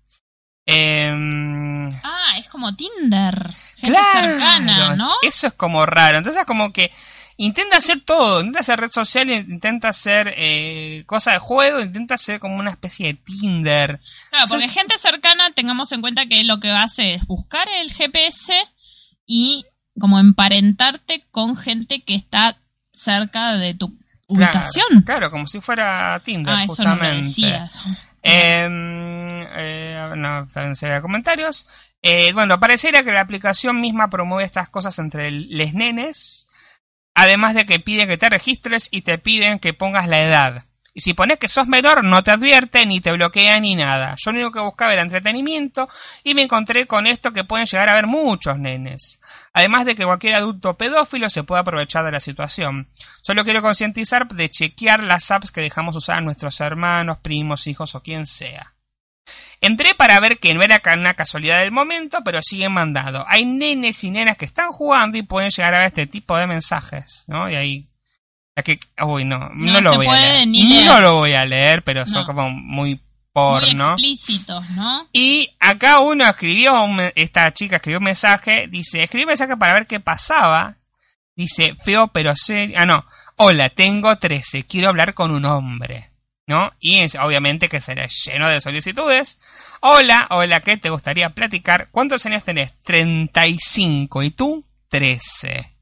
[0.66, 3.54] Em, Ah, es como Tinder.
[3.76, 5.12] Gente Claro, cercana, ¿no?
[5.22, 6.18] Eso es como raro.
[6.18, 6.92] Entonces, como que
[7.38, 8.40] intenta hacer todo.
[8.40, 13.08] Intenta hacer red social, intenta hacer eh, cosas de juego, intenta hacer como una especie
[13.08, 14.00] de Tinder.
[14.30, 17.92] Claro, porque Entonces- gente cercana, tengamos en cuenta que lo que hace es buscar el
[17.92, 18.54] GPS
[19.26, 19.66] y
[20.00, 22.58] como emparentarte con gente que está
[22.94, 23.94] cerca de tu
[24.28, 24.86] ubicación.
[24.90, 27.28] Claro, claro, como si fuera Tinder, ah, eso no justamente.
[27.28, 27.72] decía.
[28.24, 31.68] Em, eh, no, también se comentarios.
[32.02, 36.48] Eh, bueno, pareciera que la aplicación misma promueve estas cosas entre les nenes.
[37.14, 40.66] Además de que piden que te registres y te piden que pongas la edad.
[40.96, 44.16] Y si pones que sos menor, no te advierte, ni te bloquea, ni nada.
[44.18, 45.90] Yo lo único que buscaba era entretenimiento
[46.24, 49.20] y me encontré con esto que pueden llegar a ver muchos nenes.
[49.54, 52.90] Además de que cualquier adulto pedófilo se puede aprovechar de la situación.
[53.22, 57.96] Solo quiero concientizar de chequear las apps que dejamos usar a nuestros hermanos, primos, hijos
[57.96, 58.74] o quien sea.
[59.62, 63.26] Entré para ver que no era una casualidad del momento, pero siguen mandando.
[63.28, 66.48] Hay nenes y nenas que están jugando y pueden llegar a ver este tipo de
[66.48, 67.50] mensajes, ¿no?
[67.50, 67.93] Y ahí...
[68.62, 70.86] que, uy, no, no, No lo voy a leer.
[70.86, 72.26] No lo voy a leer, pero son No.
[72.28, 73.02] como muy Muy
[73.34, 73.94] porno.
[73.94, 75.08] explícitos, ¿no?
[75.12, 79.74] Y acá uno escribió, un esta chica escribió un mensaje, dice, escribí un mensaje para
[79.74, 80.76] ver qué pasaba.
[81.36, 82.76] Dice, feo pero serio.
[82.80, 83.04] Ah, no.
[83.38, 86.12] Hola, tengo 13, quiero hablar con un hombre.
[86.46, 86.74] ¿No?
[86.80, 89.40] Y es, obviamente que será lleno de solicitudes.
[89.80, 91.88] Hola, hola, ¿qué te gustaría platicar?
[91.90, 92.74] ¿Cuántos años tenés?
[92.84, 95.73] 35 y tú 13.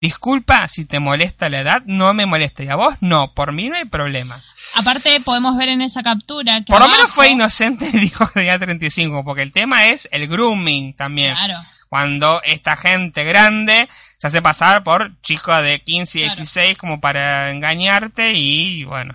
[0.00, 2.62] Disculpa si te molesta la edad, no me molesta.
[2.62, 2.94] ¿Y a vos?
[3.00, 4.42] No, por mí no hay problema.
[4.76, 6.72] Aparte, podemos ver en esa captura que.
[6.72, 10.28] Por lo menos fue inocente y dijo que tenía 35, porque el tema es el
[10.28, 11.34] grooming también.
[11.34, 11.58] Claro.
[11.88, 13.88] Cuando esta gente grande
[14.18, 16.36] se hace pasar por chicos de 15 y Claro.
[16.36, 19.14] 16 como para engañarte y bueno,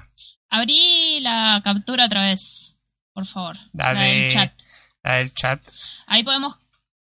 [0.49, 2.75] Abrí la captura otra vez,
[3.13, 3.55] por favor.
[3.73, 4.53] La La del de- chat.
[5.03, 5.61] La del chat.
[6.07, 6.57] Ahí podemos.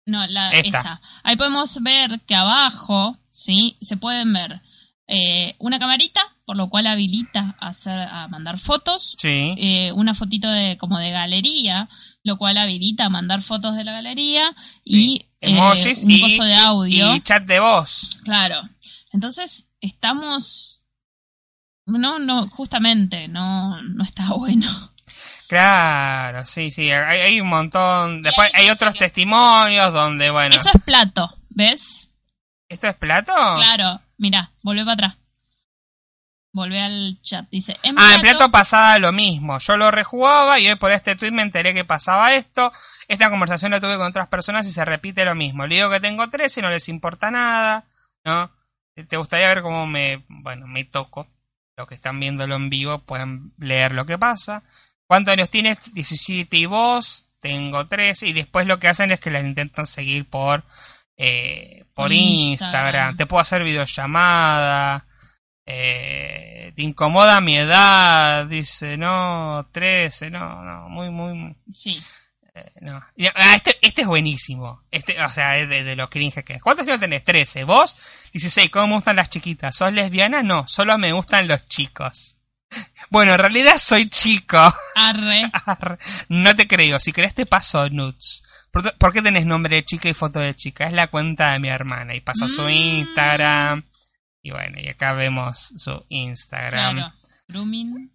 [0.05, 0.80] No, la, Esta.
[0.80, 1.01] esa.
[1.23, 3.77] Ahí podemos ver que abajo, ¿sí?
[3.81, 4.61] Se pueden ver
[5.07, 9.15] eh, una camarita, por lo cual habilita a, hacer, a mandar fotos.
[9.19, 9.53] Sí.
[9.57, 11.88] eh, una fotito de como de galería,
[12.23, 16.43] lo cual habilita a mandar fotos de la galería y eh, Emojis un y, coso
[16.43, 17.15] de audio.
[17.15, 18.17] y chat de voz.
[18.23, 18.61] Claro.
[19.13, 20.81] Entonces estamos
[21.85, 24.67] no no justamente no no está bueno.
[25.47, 26.91] Claro, sí, sí.
[26.91, 28.21] Hay, hay un montón.
[28.23, 30.53] Después hay otros que- testimonios donde, bueno.
[30.55, 31.97] Eso es plato, ¿ves?
[32.70, 33.34] ¿Esto es plato?
[33.34, 35.15] Claro, mira, volvé para atrás.
[36.51, 37.47] Volvé al chat.
[37.51, 39.59] Dice, Ah, en plato pasaba lo mismo.
[39.59, 42.74] Yo lo rejugaba y hoy por este tweet me enteré que pasaba esto.
[43.07, 45.68] Esta conversación la tuve con otras personas y se repite lo mismo.
[45.68, 47.86] Le digo que tengo 13 y no les importa nada,
[48.26, 48.51] ¿no?
[49.07, 51.28] ¿Te gustaría ver cómo me, bueno, me toco?
[51.78, 54.63] Los que están viéndolo en vivo pueden leer lo que pasa.
[55.05, 55.93] ¿Cuántos años tienes?
[55.93, 57.26] 17 y vos.
[57.39, 60.63] Tengo 13 y después lo que hacen es que las intentan seguir por,
[61.18, 62.51] eh, por Instagram.
[62.86, 63.18] Instagram.
[63.18, 65.05] Te puedo hacer videollamada.
[65.65, 72.01] Eh, te incomoda mi edad, dice, no, 13, no, no, muy, muy, Sí.
[72.55, 73.03] eh, no.
[73.36, 76.61] Ah, este, este es buenísimo, este, o sea, es de, de lo cringe que es.
[76.61, 77.26] ¿Cuántos años tenés?
[77.26, 77.97] 13, vos,
[78.32, 79.76] 16, ¿cómo me gustan las chiquitas?
[79.76, 80.41] ¿Sos lesbiana?
[80.41, 82.36] No, solo me gustan los chicos.
[83.09, 84.57] Bueno, en realidad soy chico.
[84.95, 85.49] Arre.
[85.65, 85.97] Arre.
[86.30, 88.43] no te creo, si querés te paso nudes.
[88.97, 90.88] ¿Por, qué tenés nombre de chica y foto de chica?
[90.88, 92.67] Es la cuenta de mi hermana y paso su.
[92.67, 93.84] Instagram.
[94.41, 96.95] Y bueno, y acá vemos su Instagram.
[96.95, 97.13] Claro.
[97.47, 98.11] Grooming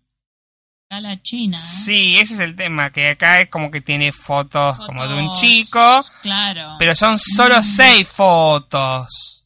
[0.90, 1.56] a la China.
[1.56, 1.60] ¿eh?
[1.60, 5.32] Sí, ese es el tema, que acá es como que tiene fotos, como de un
[5.34, 6.76] chico, Claro.
[6.78, 7.64] pero son solo Mm.
[7.64, 9.38] seis fotos.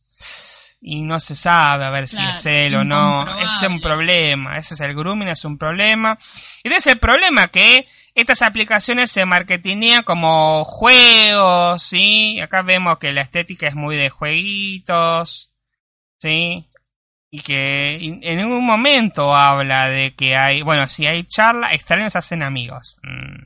[0.81, 3.41] Y no se sabe a ver Claro, si es él o no.
[3.41, 4.57] Ese es un problema.
[4.59, 6.17] Ese es el grooming, es un problema.
[6.63, 12.41] Y ese es el problema que estas aplicaciones se marketinean como juegos, ¿sí?
[12.41, 15.55] Acá vemos que la estética es muy de jueguitos,
[16.19, 16.69] ¿sí?
[17.31, 22.43] Y que en ningún momento habla de que hay, bueno, si hay charla, extraños hacen
[22.43, 22.97] amigos.
[23.03, 23.45] Mm.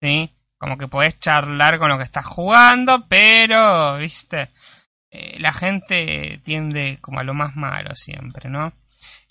[0.00, 0.30] ¿Sí?
[0.58, 4.50] Como que podés charlar con lo que estás jugando, pero, viste,
[5.10, 8.72] Eh, la gente tiende como a lo más malo siempre, ¿no?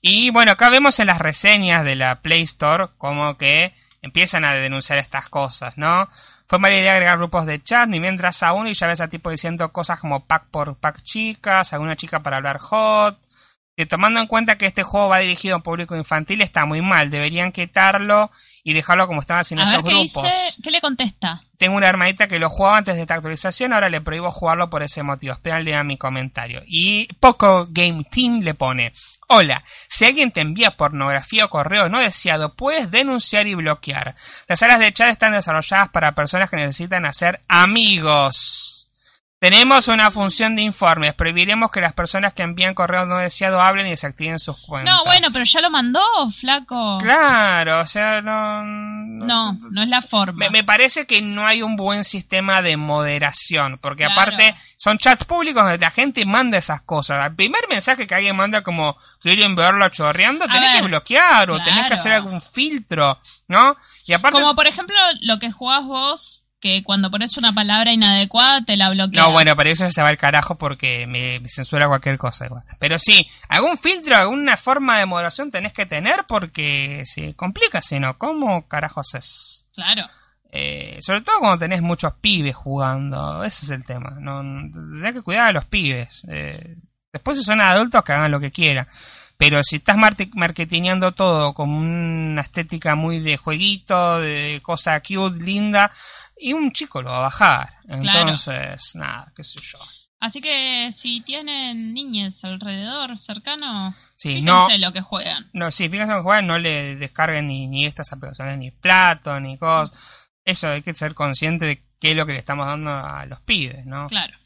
[0.02, 3.74] Y bueno, acá vemos en las reseñas de la Play Store como que
[4.06, 6.08] empiezan a denunciar estas cosas, ¿no?
[6.48, 9.08] Fue mala idea agregar grupos de chat, ni mientras a uno y ya ves a
[9.08, 13.20] tipo diciendo cosas como pack por pack chicas, alguna chica para hablar hot.
[13.76, 16.82] Que tomando en cuenta que este juego va dirigido a un público infantil está muy
[16.82, 18.32] mal, deberían quitarlo
[18.64, 20.24] y dejarlo como estaba sin a ver esos qué grupos.
[20.24, 21.42] dice, ¿qué le contesta?
[21.58, 24.84] Tengo una hermanita que lo jugaba antes de esta actualización, ahora le prohíbo jugarlo por
[24.84, 25.34] ese motivo.
[25.34, 26.62] Espérale a mi comentario.
[26.66, 28.94] Y Poco Game Team le pone:
[29.28, 34.16] Hola, si alguien te envía pornografía o correo no deseado, puedes denunciar y bloquear.
[34.48, 38.75] Las salas de chat están desarrolladas para personas que necesitan hacer amigos.
[39.50, 41.14] Tenemos una función de informes.
[41.14, 44.96] Prohibiremos que las personas que envían correo no deseado hablen y desactiven sus cuentas.
[44.96, 46.02] No, bueno, pero ya lo mandó,
[46.40, 46.98] flaco.
[46.98, 48.64] Claro, o sea, no.
[48.64, 50.34] No, no es la forma.
[50.34, 54.20] Me, me parece que no hay un buen sistema de moderación, porque Claro.
[54.20, 57.24] aparte son chats públicos donde la gente manda esas cosas.
[57.24, 61.64] Al primer mensaje que alguien manda como quieren verlo chorreando, tenés ver, que bloquear o
[61.64, 63.78] tenés que hacer algún filtro, ¿no?
[64.06, 64.42] Y aparte...
[64.42, 68.90] Como por ejemplo lo que jugás vos, que cuando pones una palabra inadecuada te la
[68.90, 69.22] bloquea.
[69.22, 72.64] No, bueno, pero eso se va al carajo porque me, censura cualquier cosa igual.
[72.80, 78.00] Pero sí, algún filtro, alguna forma de moderación tenés que tener porque se complica, si
[78.00, 79.68] no, ¿cómo carajos es?
[79.76, 80.08] Claro.
[80.52, 84.18] Eh, sobre todo cuando tenés muchos pibes jugando, ese es el tema.
[84.20, 86.26] No, tenés que cuidar a los pibes.
[86.32, 86.78] Eh,
[87.14, 88.88] después si son adultos que hagan lo que quieran.
[89.38, 95.92] Pero si estás marketineando todo como una estética muy de jueguito, de cosa cute, linda,
[96.38, 97.74] y un chico lo va a bajar.
[97.88, 99.80] Entonces, nada, qué sé yo.
[100.20, 105.50] Así que si tienen niñes alrededor, cercano, Sí, fíjense no, lo que juegan.
[105.54, 109.58] no, sí, fíjense en jugar, no le descarguen ni, ni estas aplicaciones, ni plato, ni
[109.58, 109.96] cosas.
[110.44, 113.42] Eso hay que ser consciente de qué es lo que le estamos dando a los
[113.42, 114.08] pibes, ¿no?
[114.08, 114.38] Claro.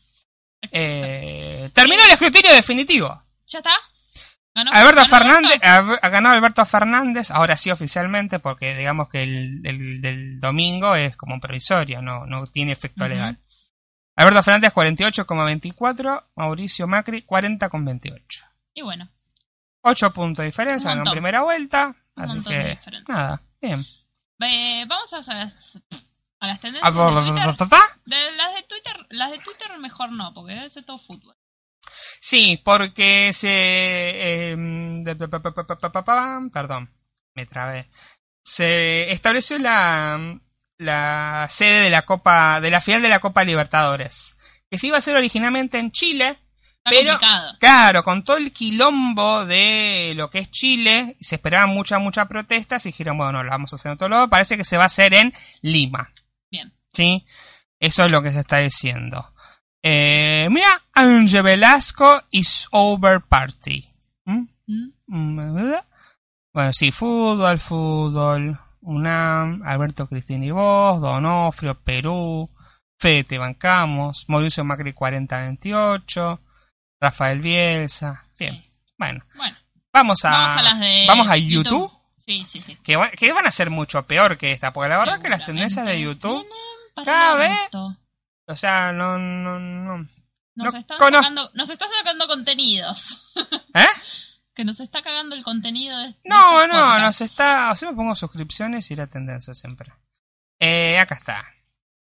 [0.71, 3.23] Eh, terminó el escrutinio definitivo.
[3.47, 3.71] ¿Ya está?
[4.55, 5.99] ¿Ganó- Alberto ganó Fernández, Alberto?
[6.05, 11.15] ha ganado Alberto Fernández, ahora sí oficialmente, porque digamos que el, el del domingo es
[11.15, 13.39] como provisorio, no, no tiene efecto legal.
[14.15, 18.43] Alberto Fernández 48,24, Mauricio Macri 40,28.
[18.73, 19.09] Y bueno,
[19.81, 23.85] 8 puntos de diferencia Un en primera vuelta, Un así de que nada, bien.
[24.41, 25.27] eh, vamos a las,
[26.41, 27.45] a las Ah, tendencias de Twitter.
[28.35, 31.35] las de Twitter, las de Twitter mejor no, porque debe ser todo fútbol.
[32.19, 34.55] Sí, porque se...
[36.51, 36.93] perdón,
[37.35, 37.89] me trabé.
[38.43, 40.39] Se estableció la,
[40.77, 44.37] la sede de la Copa, de la final de la Copa Libertadores.
[44.69, 46.37] Que se iba a hacer originalmente en Chile,
[46.79, 47.57] Está pero, complicado.
[47.59, 52.85] claro, con todo el quilombo de lo que es Chile, se esperaban muchas, muchas protestas
[52.85, 54.29] y dijeron, bueno, no, lo vamos a hacer en otro lado.
[54.29, 56.11] Parece que se va a hacer en Lima.
[56.49, 56.71] Bien.
[56.93, 57.25] ¿Sí?
[57.79, 59.33] Eso es lo que se está diciendo.
[59.83, 63.87] Eh, mira, Ángel Velasco is over party.
[64.25, 64.45] ¿Mm?
[64.67, 64.91] ¿Mm?
[65.07, 65.73] Mm,
[66.53, 68.59] Bueno, sí, fútbol, fútbol.
[68.81, 72.49] UNAM, Alberto Cristina y vos, Donofrio, Perú,
[72.97, 76.39] Fede Te Bancamos, Mauricio Macri 4028,
[77.01, 78.23] Rafael Bielsa.
[78.39, 78.71] Bien, Sí.
[78.97, 79.57] bueno, Bueno,
[79.93, 82.77] vamos a, vamos a las de vamos a YouTube, Sí, sí, sí.
[82.81, 85.85] que, que van a ser mucho peor que esta, porque la verdad que las tendencias
[85.85, 86.45] de YouTube,
[87.03, 87.69] cada vez-.
[88.49, 89.97] O sea, no, no, no.
[90.55, 93.21] Nos, no están sacando, nos está sacando contenidos.
[93.75, 93.85] ¿Eh?
[94.53, 96.07] Que nos está cagando el contenido de.
[96.07, 97.01] de No, no, podcasts.
[97.03, 97.71] nos está.
[97.71, 99.93] O sea, me pongo suscripciones y la tendencia siempre.
[100.59, 101.45] Eh, acá está.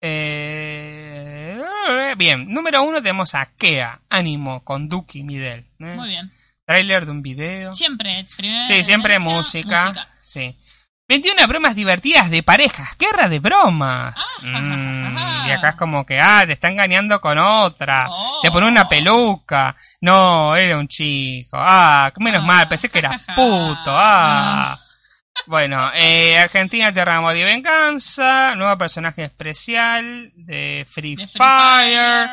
[0.02, 1.62] Eh,
[2.18, 5.66] bien, número uno tenemos a Kea, Ánimo, con Duki Midel.
[5.80, 5.96] ¿eh?
[5.96, 6.32] Muy bien.
[6.66, 7.74] Trailer de un video.
[7.74, 10.10] Siempre, primera Sí, siempre música.
[10.24, 10.58] Sí.
[11.10, 12.96] 21 bromas divertidas de parejas.
[12.98, 14.16] Guerra de bromas.
[14.42, 18.08] Mm, y acá es como que, ah, te está engañando con otra.
[18.10, 18.40] Oh.
[18.42, 19.76] Se pone una peluca.
[20.02, 21.58] No, era un chico.
[21.60, 23.86] Ah, menos Ah, mal, pensé que era puto.
[23.88, 24.78] Ah.
[25.46, 28.56] Bueno, eh, Argentina, Tierra, Amor y Venganza.
[28.56, 32.28] Nuevo personaje especial de Free, De Free Fire.
[32.28, 32.30] Fire.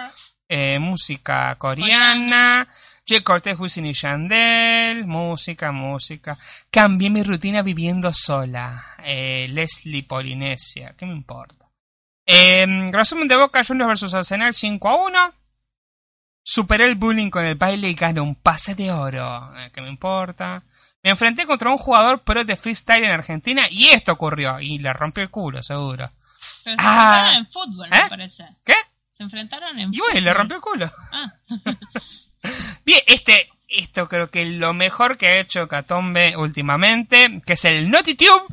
[0.49, 2.67] eh, música coreana.
[3.07, 5.07] Jay Cortez, Wisin y Yandel.
[5.07, 6.39] Música, música.
[6.71, 8.83] Cambié mi rutina viviendo sola.
[9.05, 10.95] Eh, Leslie Polinesia.
[10.97, 11.67] ¿Qué me importa?
[12.27, 15.33] Eh, resumen de Boca Juniors vs Arsenal 5 a 1.
[16.43, 19.53] Superé el bullying con el baile y gané un pase de oro.
[19.59, 20.63] Eh, ¿Qué me importa?
[21.03, 24.61] Me enfrenté contra un jugador pro de freestyle en Argentina y esto ocurrió.
[24.61, 26.11] Y le rompió el culo, seguro.
[26.65, 27.33] Pero se Ah.
[27.33, 28.03] enfrentaron en fútbol, ¿Eh?
[28.03, 28.45] me parece.
[28.65, 28.75] ¿Qué?
[29.13, 30.11] Se enfrentaron en Y fútbol.
[30.13, 30.93] bueno, le rompió el culo.
[31.13, 31.33] Ah,
[32.85, 37.65] Bien, este, esto creo que es lo mejor que ha hecho Catombe últimamente, que es
[37.65, 38.47] el NotiTube.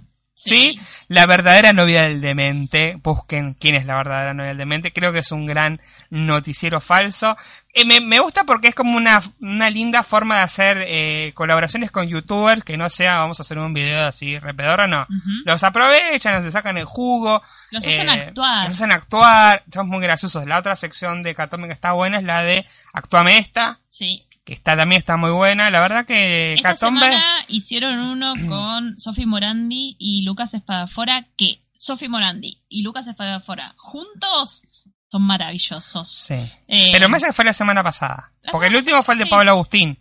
[0.43, 0.79] ¿Sí?
[0.79, 0.79] Sí.
[1.07, 2.97] La verdadera novia del demente.
[3.03, 4.91] Busquen quién es la verdadera novia del demente.
[4.93, 7.37] Creo que es un gran noticiero falso.
[7.73, 11.91] Eh, me, me gusta porque es como una, una linda forma de hacer eh, colaboraciones
[11.91, 15.03] con youtubers que no sea vamos a hacer un video así repedor no.
[15.03, 15.29] Ujú.
[15.45, 17.41] Los aprovechan, se sacan el jugo.
[17.69, 18.65] Los hacen eh, actuar.
[18.65, 19.63] Los hacen actuar.
[19.71, 20.45] Son muy graciosos.
[20.45, 24.25] La otra sección de Catombe que está buena es la de Actuame esta Sí.
[24.51, 25.69] Que está también está muy buena.
[25.69, 31.63] La verdad que Esta Catombe semana hicieron uno con Sofi Morandi y Lucas Espadafora, que
[31.71, 34.61] Sofi Morandi y Lucas Espadafora juntos
[35.09, 36.11] son maravillosos.
[36.11, 36.33] Sí.
[36.67, 38.33] Eh, Pero más que fue la semana pasada.
[38.41, 39.29] La Porque el semana último fue el de sí.
[39.29, 39.99] Pablo Agustín.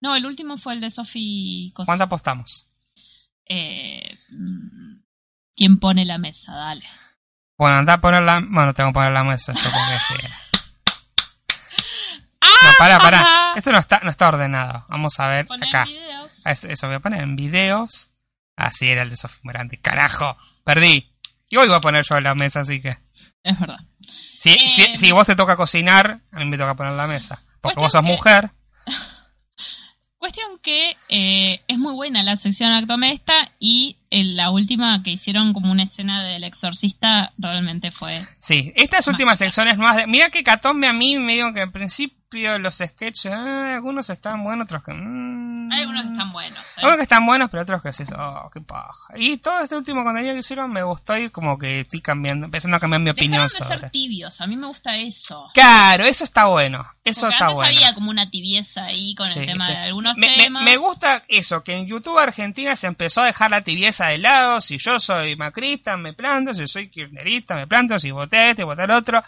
[0.00, 2.66] No, el último fue el de Sofi ¿Cuánto apostamos?
[3.48, 4.96] Eh, mm,
[5.54, 6.52] ¿Quién pone la mesa?
[6.52, 6.84] Dale.
[7.56, 8.40] Bueno, anda a poner la...
[8.40, 10.28] Bueno, tengo que poner la mesa yo porque sí.
[12.62, 12.66] ¡Ah!
[12.66, 13.26] No, pará, pará.
[13.56, 14.84] Esto no está, no está ordenado.
[14.88, 15.84] Vamos a ver Poner acá.
[15.84, 16.42] videos.
[16.44, 18.10] Ah, Eso, voy a poner en videos.
[18.56, 19.52] Así era el de Sofía.
[19.82, 21.12] Carajo, perdí.
[21.48, 22.96] Y hoy voy a poner yo la mesa, así que...
[23.42, 23.78] Es verdad.
[24.36, 27.42] Si, Eh, si, si vos te toca cocinar, a mí me toca poner la mesa.
[27.60, 28.50] Porque vos sos que- mujer.
[30.18, 35.10] Cuestión que eh, es muy buena la sección Actuame esta y en la última que
[35.10, 38.26] hicieron como una escena del exorcista realmente fue...
[38.38, 40.06] Sí, estas últimas secciones nuevas de...
[40.06, 44.42] Mira que Catombe a mí me digo que al principio los sketches, ah, algunos están
[44.42, 44.92] buenos, otros que...
[44.92, 46.58] mm, Hay algunos que están buenos.
[46.58, 46.70] ¿eh?
[46.78, 49.14] Algunos que están buenos, pero otros que sí, oh, qué paja.
[49.16, 52.76] Y todo este último contenido que hicieron me gustó y como que estoy cambiando, empezando
[52.76, 53.78] a cambiar mi opinión Dejaron de sobre.
[53.80, 55.48] ser tibios, a mí me gusta eso.
[55.54, 57.76] Claro, eso está bueno, eso Porque está antes bueno.
[57.76, 59.72] había como una tibieza ahí con Sí, el tema sí.
[59.72, 60.62] de algunos me, temas.
[60.64, 64.60] me gusta eso, que en YouTube Argentina se empezó a dejar la tibieza de lado.
[64.60, 66.52] Si yo soy macrista, me planto.
[66.54, 67.98] Si soy kirchnerista, me planto.
[68.00, 69.22] Si voté este, voté al otro.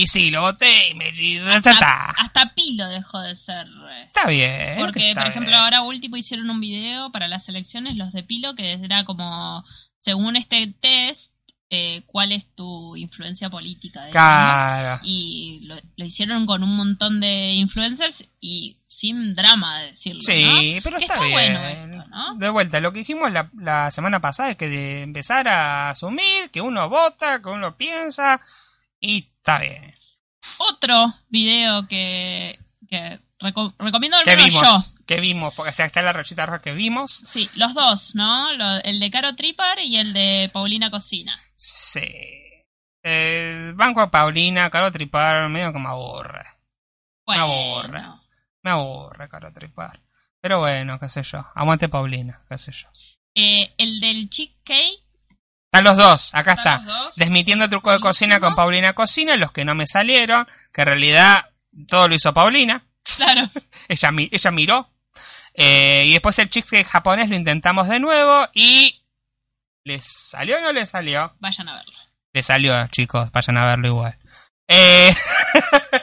[0.00, 1.08] Y sí, lo voté y me...
[1.56, 3.66] Hasta, hasta Pilo dejó de ser.
[3.66, 4.76] eh, Está bien.
[4.78, 5.60] Porque, está por ejemplo, bien.
[5.60, 9.64] ahora último hicieron un video para las elecciones, los de Pilo, que era como,
[9.98, 11.32] según este test,
[11.68, 14.06] eh, cuál es tu influencia política.
[14.06, 14.12] digamos.
[14.12, 15.00] Claro.
[15.02, 20.22] Y lo, lo hicieron con un montón de influencers y sin drama de decirlo.
[20.22, 20.80] Sí, ¿no?
[20.84, 21.32] pero Que está, bien.
[21.32, 22.34] bueno esto, ¿no?
[22.36, 26.50] De vuelta, lo que dijimos la, la semana pasada es que de empezar a asumir
[26.52, 28.40] que uno vota, que uno piensa
[29.00, 29.87] y está bien.
[30.58, 34.60] Otro video que, que reco- recomiendo al ¿Qué menos yo.
[34.60, 34.94] vimos?
[35.06, 35.54] ¿Qué vimos?
[35.54, 37.24] Porque o sea, está la rayita roja que vimos.
[37.30, 38.52] Sí, los dos, ¿no?
[38.54, 41.38] Lo- el de Caro Tripar y el de Paulina Cocina.
[41.56, 42.02] Sí.
[43.02, 46.44] El banco a Paulina, Caro Tripar, medio que me aburre.
[47.24, 48.02] Bueno, aburre.
[48.62, 50.00] Me aburre, Caro Tripar.
[50.40, 51.46] Pero bueno, qué sé yo.
[51.54, 52.88] Aguante Paulina, qué sé yo.
[53.34, 55.02] Eh, el del Chick Cake
[55.70, 56.78] Están los dos, acá está.
[56.78, 57.14] dos.
[57.16, 61.50] Desmitiendo truco de cocina con Paulina Cocina, los que no me salieron, que en realidad
[61.86, 62.82] todo lo hizo Paulina.
[63.02, 63.50] Claro.
[63.88, 64.90] Ella, mi- ella miró.
[65.54, 69.02] Eh, y después el cheesecake japonés lo intentamos de nuevo y...
[69.84, 71.34] ¿Les salió o no les salió?
[71.40, 71.92] Vayan a verlo.
[72.32, 74.16] Le salió, chicos, vayan a verlo igual.
[74.68, 75.14] Eh,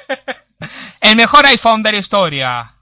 [1.01, 2.74] el mejor iPhone de la historia.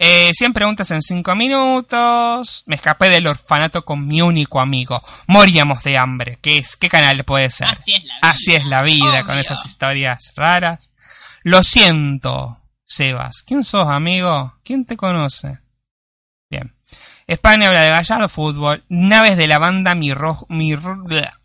[0.00, 0.30] ¿Eh?
[0.30, 2.64] Eh, 100 preguntas en 5 minutos.
[2.66, 5.02] Me escapé del orfanato con mi único amigo.
[5.26, 6.38] Moríamos de hambre.
[6.40, 6.76] ¿Qué, es?
[6.76, 7.68] ¿Qué canal puede ser?
[7.68, 8.30] Así es la vida.
[8.30, 10.92] Así es la vida, con esas historias raras.
[11.42, 13.42] Lo siento, Sebas.
[13.46, 14.54] ¿Quién sos, amigo?
[14.64, 15.60] ¿Quién te conoce?
[16.48, 16.74] Bien.
[17.26, 20.74] España habla de Gallardo, fútbol, naves de la banda Mi Rojo, Mi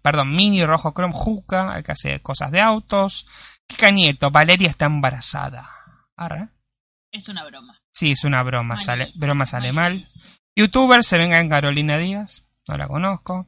[0.01, 3.28] perdón, Mini Rojo Chrome Juca, que hace cosas de autos.
[3.68, 5.70] Kika Nieto, Valeria está embarazada.
[6.16, 6.49] Arre.
[7.12, 7.85] Es una broma.
[7.96, 10.06] Sí, es una broma, sale, broma sale mal.
[10.54, 12.43] Youtuber se venga en Carolina Díaz.
[12.68, 13.48] No la conozco.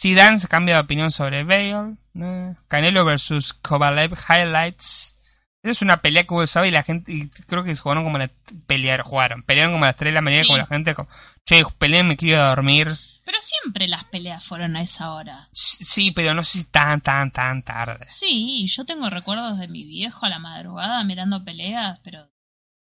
[0.00, 1.96] Zidane se cambia de opinión sobre Bale.
[2.14, 2.54] eh.
[2.68, 5.18] Canelo versus Kovalev Highlights.
[5.64, 7.12] Esa es una pelea que hubo sábado y la gente.
[7.12, 8.30] y creo que jugaron como la.
[8.68, 9.42] Pelearon, jugaron.
[9.42, 10.46] Pelearon como a las 3 de la mañana Sí.
[10.48, 10.94] como la gente.
[10.94, 11.08] Como,
[11.44, 12.88] che, peleé, me quiero dormir.
[13.24, 15.48] Pero siempre las peleas fueron a esa hora.
[15.52, 18.06] Sí, pero no sé si tan, tan, tan tarde.
[18.08, 22.30] Sí, yo tengo recuerdos de mi viejo a la madrugada mirando peleas, pero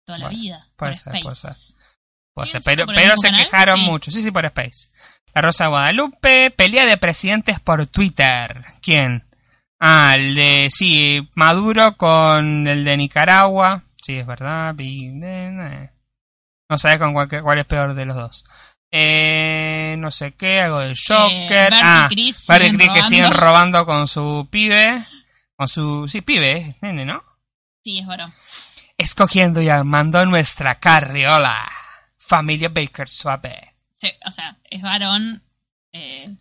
[0.06, 0.68] toda la vida.
[0.76, 1.24] puede por ser, Space.
[1.24, 1.56] puede ser.
[2.34, 2.58] Puede ¿Sí?
[2.64, 3.44] pero, pero se canal?
[3.44, 3.86] quejaron Sí.
[3.86, 4.12] mucho.
[4.12, 4.90] Sí, sí, por Space.
[5.34, 8.66] La Rosa de Guadalupe, pelea de presidentes por Twitter.
[8.82, 9.24] ¿Quién?
[9.80, 13.84] Ah, el de, sí, Maduro con el de Nicaragua.
[14.02, 14.76] Sí, es verdad.
[14.80, 15.50] eh,
[15.84, 15.90] eh.
[16.70, 18.44] No sabes con cuál, cuál es peor de los dos.
[18.94, 21.50] Eh, no sé qué, algo del Joker.
[21.50, 25.06] Bert y ah, Chris Bert y siguen Chris que siguen robando con su pibe.
[25.58, 27.24] Con su, sí, pibe, eh, nene, ¿no?
[27.84, 28.34] Sí, es varón.
[29.02, 31.68] Escogiendo y armando nuestra carriola.
[32.18, 33.74] Familia Baker Suave.
[34.00, 35.42] Sí, o sea, es varón,
[35.92, 36.36] eh,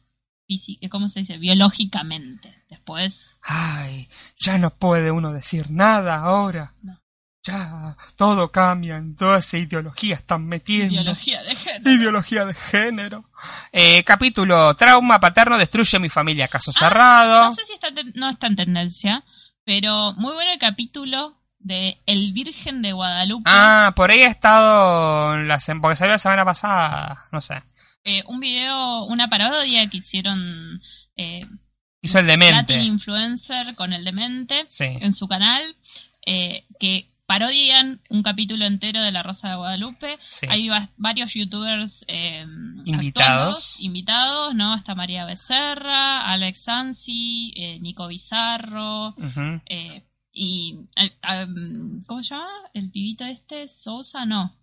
[0.46, 1.38] físi- ¿cómo se dice?
[1.38, 2.62] Biológicamente.
[2.68, 6.74] Después, Ay, ya no puede uno decir nada ahora.
[6.82, 7.00] No.
[7.42, 10.92] Ya, todo cambia, en toda esa ideología están metiendo.
[10.92, 11.90] biología de género.
[11.90, 13.30] Ideología de género.
[13.72, 16.46] Eh, capítulo Trauma paterno destruye mi familia.
[16.48, 17.44] Caso Ah, cerrado.
[17.44, 19.24] No sé si está, no está en tendencia,
[19.64, 23.44] pero muy bueno el capítulo de El Virgen de Guadalupe.
[23.52, 25.34] Ah, por ahí ha estado.
[25.34, 27.26] en La, porque salió la semana pasada.
[27.32, 27.62] No sé.
[28.04, 30.80] Eh, un video, una parodia que hicieron
[31.16, 31.46] eh,
[32.02, 32.82] Hizo el Latin demente.
[32.82, 34.84] Influencer con el demente Sí.
[34.86, 35.62] en su canal,
[36.24, 40.18] eh, que parodian un capítulo entero de La Rosa de Guadalupe.
[40.28, 40.46] sí.
[40.48, 42.44] Hay va- varios youtubers eh,
[42.86, 43.58] Invitados.
[43.76, 44.74] actuando, invitados, ¿no?
[44.74, 49.60] Está María Becerra, Alex Sansi, eh, Nico Bizarro, Ujú.
[49.66, 50.02] eh,
[50.32, 50.74] y...
[50.74, 52.48] um, ¿Cómo se llama?
[52.74, 53.68] ¿El pibito este?
[53.68, 54.24] ¿Sousa?
[54.24, 54.56] No.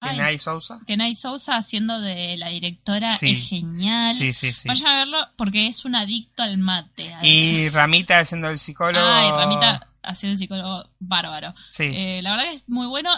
[0.00, 0.80] Kenai Sousa.
[0.86, 3.30] Kenai Sousa haciendo de la directora Sí.
[3.30, 4.12] es genial.
[4.14, 4.68] Sí, sí, sí.
[4.68, 7.14] Vayan a verlo porque es un adicto al mate.
[7.22, 9.06] Y Ramita siendo el psicólogo.
[9.06, 11.54] Ay, Ramita haciendo el psicólogo bárbaro.
[11.68, 11.84] Sí.
[11.84, 13.10] Eh, la verdad que es muy bueno.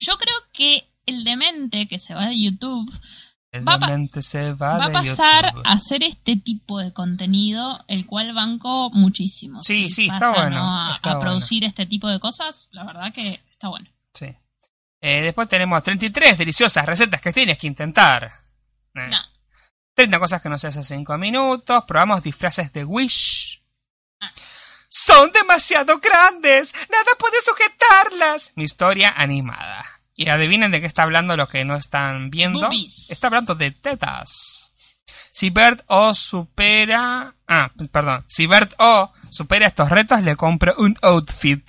[0.00, 2.92] Yo creo que el demente que se va de YouTube
[3.54, 5.62] va se va, va a pasar YouTube.
[5.64, 9.62] a hacer este tipo de contenido, el cual banco muchísimo.
[9.62, 10.78] Sí, Si sí, está bueno, ¿no?
[10.90, 11.30] a, está a bueno.
[11.30, 13.88] producir este tipo de cosas, la verdad que está bueno.
[14.14, 14.26] Sí.
[15.00, 18.24] Eh, después tenemos 33 deliciosas recetas que tienes que intentar.
[18.94, 19.18] Eh, No.
[19.94, 21.84] 30 cosas que no se hace 5 minutos.
[21.86, 23.62] Probamos disfraces de Wish.
[24.20, 24.30] Ah.
[24.88, 26.72] Son demasiado grandes.
[26.90, 28.52] Nada puede sujetarlas.
[28.56, 29.84] Mi historia animada.
[30.20, 32.62] Y adivinen de qué está hablando lo que no están viendo.
[32.62, 33.08] Boobies.
[33.08, 34.74] Está hablando de tetas.
[35.30, 37.36] Si Bert O supera...
[37.46, 38.24] Ah, perdón.
[38.26, 41.62] Si Bert O supera estos retos, le compro un outfit.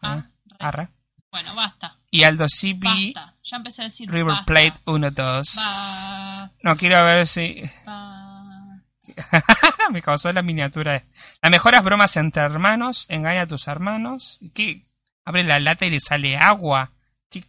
[0.00, 0.88] Ah, Eh, re- arre.
[1.32, 1.98] Bueno, basta.
[2.08, 3.34] Y Aldo Basta.
[3.42, 4.44] Ya empecé a decir River basta.
[4.46, 5.56] Plate 1-2.
[5.56, 7.68] Ba- No, quiero ver si...
[9.90, 11.02] Me causó la miniatura.
[11.42, 13.06] Las mejores bromas entre hermanos.
[13.08, 14.38] Engaña a tus hermanos.
[14.54, 14.82] ¿Qué?
[15.24, 16.92] Abre la lata y le sale agua.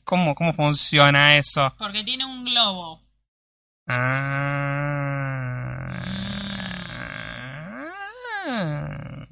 [0.04, 1.74] ¿Cómo, ¿Cómo funciona eso?
[1.78, 3.02] Porque tiene un globo.
[8.28, 9.26] Ah.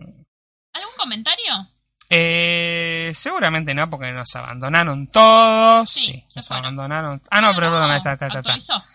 [0.73, 1.69] ¿Algún comentario?
[2.09, 5.89] Eh, seguramente no, porque nos abandonaron todos.
[5.89, 6.65] Sí, Sí, se nos fueron.
[6.65, 7.21] abandonaron.
[7.29, 8.85] Ah, no, pero perdón, está, está, está.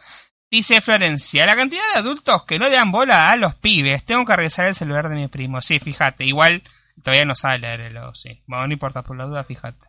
[0.51, 4.05] Dice Florencia, la cantidad de adultos que no le dan bola a los pibes.
[4.05, 5.61] Tengo que regresar el celular de mi primo.
[5.63, 6.63] Sí, fíjate, igual
[7.05, 8.43] todavía no sabe leerlo, sí.
[8.47, 9.87] Bueno, no importa, por la duda, fíjate.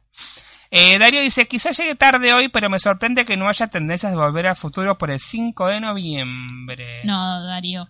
[0.74, 4.18] Eh, Darío dice, quizás llegue tarde hoy, pero me sorprende que no haya tendencias de
[4.18, 7.02] volver al futuro por el 5 de noviembre.
[7.04, 7.90] No, Darío.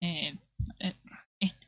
[0.00, 0.34] Eh,
[0.80, 0.96] eh,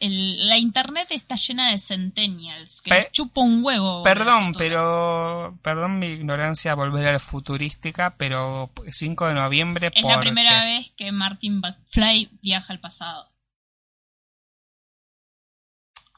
[0.01, 4.03] el- la internet está llena de centennials que Pe- chupa un huevo.
[4.03, 5.57] Perdón, pero.
[5.63, 9.93] Perdón mi ignorancia volver a la futurística, pero 5 de noviembre.
[9.95, 13.29] Es la ¿por primera vez que Martin McFly viaja al pasado.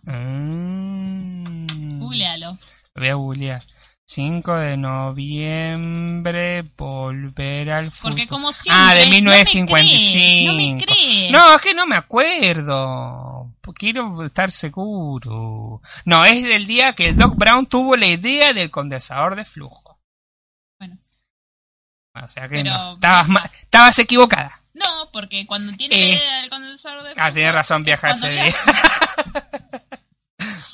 [0.02, 2.00] Mm.
[2.00, 2.52] Googlealo.
[2.94, 3.62] Lo voy a googlear.
[4.12, 8.10] 5 de noviembre, volver al futuro.
[8.10, 8.82] Porque como siempre...
[8.84, 10.12] Ah, de no me 1955.
[10.12, 11.30] cree, No me cree.
[11.30, 13.54] No, es que no me acuerdo.
[13.76, 15.80] Quiero estar seguro.
[16.06, 20.00] No, es del día que el Doc Brown tuvo la idea del condensador de flujo.
[20.80, 20.98] Bueno.
[22.20, 24.60] O sea que Pero- no, estabas, ma- estabas equivocada.
[24.74, 26.00] No, porque cuando tiene Eh.
[26.00, 28.42] la idea del condensador de Ah, flujo, tienes razón, viaja ese día.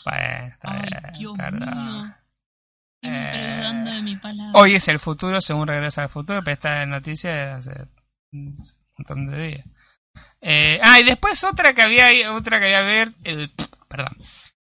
[0.07, 1.85] bueno, está Ay, bien, Dios perdón.
[2.03, 2.15] mío.
[3.07, 4.53] Siempre Eh, dudando de mi palabra.
[4.59, 7.73] Hoy es el futuro, según Regresa al Futuro, pero esta noticia de hace
[8.33, 8.57] un
[8.99, 9.67] montón de días.
[10.41, 13.53] Eh, ah, y después otra que había, otra que había ver, el,
[13.89, 14.17] perdón,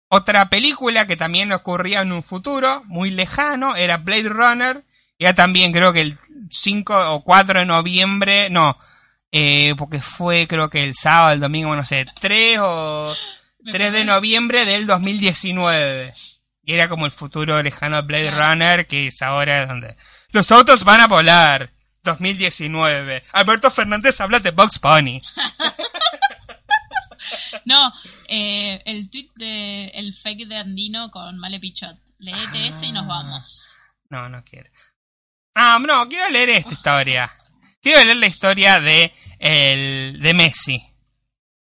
[0.09, 4.85] otra película que también ocurría en un futuro muy lejano, era Blade Runner,
[5.18, 6.18] ya también creo que el
[6.51, 8.78] 5 o 4 de noviembre, no,
[9.32, 13.14] eh, porque fue creo que el sábado, el domingo, no sé, 3 o
[13.60, 16.14] Me 3 de noviembre del 2019.
[16.66, 18.30] Y era como el futuro lejano de Blade.
[18.32, 19.97] Runner, que es ahora donde
[20.32, 21.70] los autos van a volar.
[22.02, 23.24] 2019.
[23.32, 25.22] Alberto Fernández habla de Box Bunny.
[27.64, 27.93] No,
[28.28, 31.97] eh, el tweet de el fake de Andino con Male Pichot.
[32.18, 33.09] Leete ese y nos Ah.
[33.09, 33.72] vamos.
[34.10, 34.70] No, no quiero.
[35.55, 37.30] Ah, no, quiero leer esta historia.
[37.82, 40.80] Quiero leer la historia de el de Messi.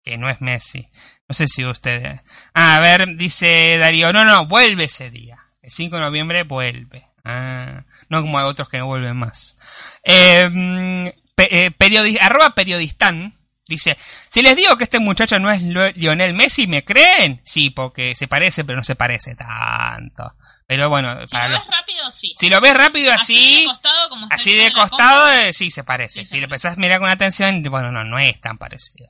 [0.03, 0.89] Que no es Messi.
[1.33, 2.21] No sé si ustedes.
[2.53, 4.13] Ah, a ver, dice Darío.
[4.13, 5.39] No, no, vuelve ese día.
[5.63, 7.07] El 5 de noviembre vuelve.
[7.25, 9.57] Ah, no como hay otros que no vuelven más.
[10.05, 13.35] Eh, mm, pe- eh, periodi- arroba periodistán.
[13.67, 13.97] Dice,
[14.29, 17.41] si les digo que este muchacho no es Lionel Messi, ¿me creen?
[17.45, 20.35] Sí, porque se parece, pero no se parece tanto.
[20.67, 22.35] Pero bueno, Si para lo los- ves rápido, sí.
[22.39, 25.83] si lo ves rápido Así así, de costado, como así de costado, eh, sí se
[25.83, 26.27] parece.
[26.27, 29.09] Sí, si lo a mirar con atención, bueno, no, no es tan parecido.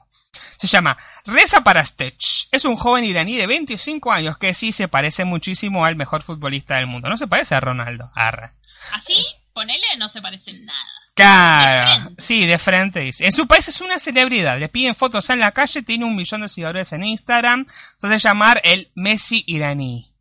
[0.63, 2.47] Se llama Reza para Stech.
[2.53, 6.77] Es un joven iraní de 25 años que sí se parece muchísimo al mejor futbolista
[6.77, 7.09] del mundo.
[7.09, 8.09] No se parece a Ronaldo.
[8.15, 8.55] Arra.
[8.93, 10.89] Así, ponele, no se parece en nada.
[11.15, 13.25] Claro, De sí, de frente dice.
[13.25, 14.57] En su país es una celebridad.
[14.61, 17.67] Le piden fotos en la calle, tiene un millón de seguidores en Instagram.
[17.99, 20.15] Se hace llamar el Messi iraní.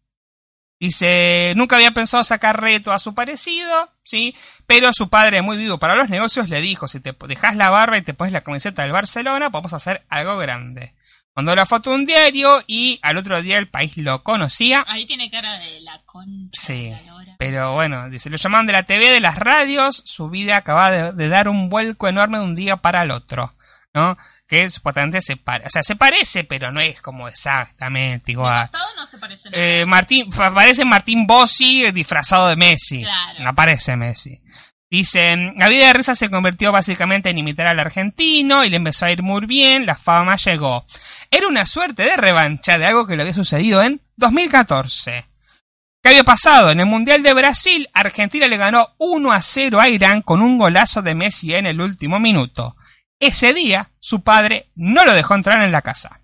[0.80, 4.35] Dice, nunca había pensado sacar reto a su parecido, ¿sí?
[4.67, 7.97] Pero su padre, muy vivo para los negocios, le dijo, si te dejas la barba
[7.97, 10.93] y te pones la camiseta del Barcelona, podemos hacer algo grande.
[11.33, 14.83] Mandó la foto a un diario y al otro día el país lo conocía.
[14.88, 17.35] Ahí tiene cara de la concha Sí, de la lora.
[17.39, 21.13] pero bueno, dice, lo llamaban de la TV, de las radios, su vida acaba de,
[21.13, 23.55] de dar un vuelco enorme de un día para el otro,
[23.93, 24.18] ¿no?
[24.47, 28.69] Que supuestamente se parece, o sea, se parece, pero no es como exactamente igual.
[28.95, 29.63] no se parece nada.
[29.63, 33.01] Eh, Martín, parece Martín Bossi eh, disfrazado de Messi.
[33.01, 33.43] Claro.
[33.43, 34.41] No parece Messi.
[34.89, 39.05] Dicen, la vida de Reza se convirtió básicamente en imitar al argentino y le empezó
[39.05, 40.85] a ir muy bien, la fama llegó.
[41.30, 45.26] Era una suerte de revancha de algo que le había sucedido en 2014.
[46.03, 46.72] ¿Qué había pasado?
[46.72, 50.57] En el Mundial de Brasil, Argentina le ganó 1 a 0 a Irán con un
[50.57, 52.76] golazo de Messi en el último minuto.
[53.22, 56.19] Ese día, su padre no lo dejó entrar en la casa.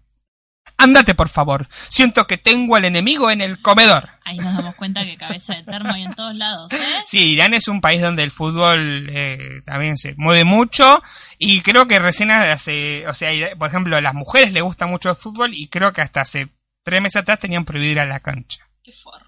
[0.77, 1.67] Andate, por favor.
[1.89, 4.09] Siento que tengo al enemigo en el comedor.
[4.25, 6.77] Ahí nos damos cuenta que cabeza de termo hay en todos lados, ¿eh?
[7.05, 11.03] Sí, Irán es un país donde el fútbol eh, también se mueve mucho
[11.37, 15.11] y creo que recién hace, o sea, por ejemplo, a las mujeres les gusta mucho
[15.11, 16.47] el fútbol y creo que hasta hace
[16.83, 18.67] tres meses atrás tenían prohibido ir a la cancha.
[18.83, 19.27] Qué forro.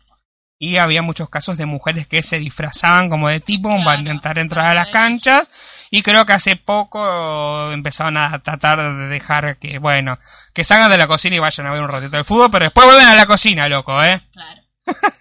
[0.62, 4.68] Y había muchos casos de mujeres que se disfrazaban como de tipo para intentar entrar
[4.68, 5.50] a las canchas.
[5.91, 10.20] Y creo que hace poco empezaron a tratar de dejar que, bueno,
[10.53, 12.86] que salgan de la cocina y vayan a ver un ratito de fútbol, pero después
[12.86, 14.22] vuelven a la cocina, loco, ¿eh?
[14.32, 14.61] Claro.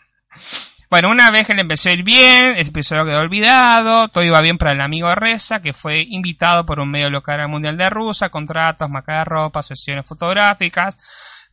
[0.90, 4.40] Bueno, una vez que le empezó a ir bien, el episodio quedó olvidado, todo iba
[4.40, 7.90] bien para el amigo Reza, que fue invitado por un medio local al Mundial de
[7.90, 10.98] Rusia, contratos, marca de ropa, sesiones fotográficas,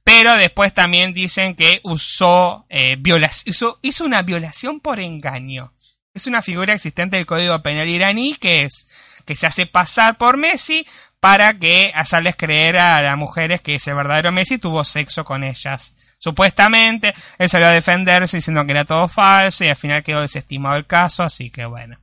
[0.05, 2.97] pero después también dicen que usó, eh,
[3.43, 5.73] hizo, hizo una violación por engaño.
[6.13, 8.87] Es una figura existente del Código Penal iraní que es
[9.25, 10.85] que se hace pasar por Messi
[11.19, 15.95] para que hacerles creer a las mujeres que ese verdadero Messi tuvo sexo con ellas.
[16.17, 20.75] Supuestamente, él salió a defenderse diciendo que era todo falso y al final quedó desestimado
[20.75, 21.97] el caso, así que bueno.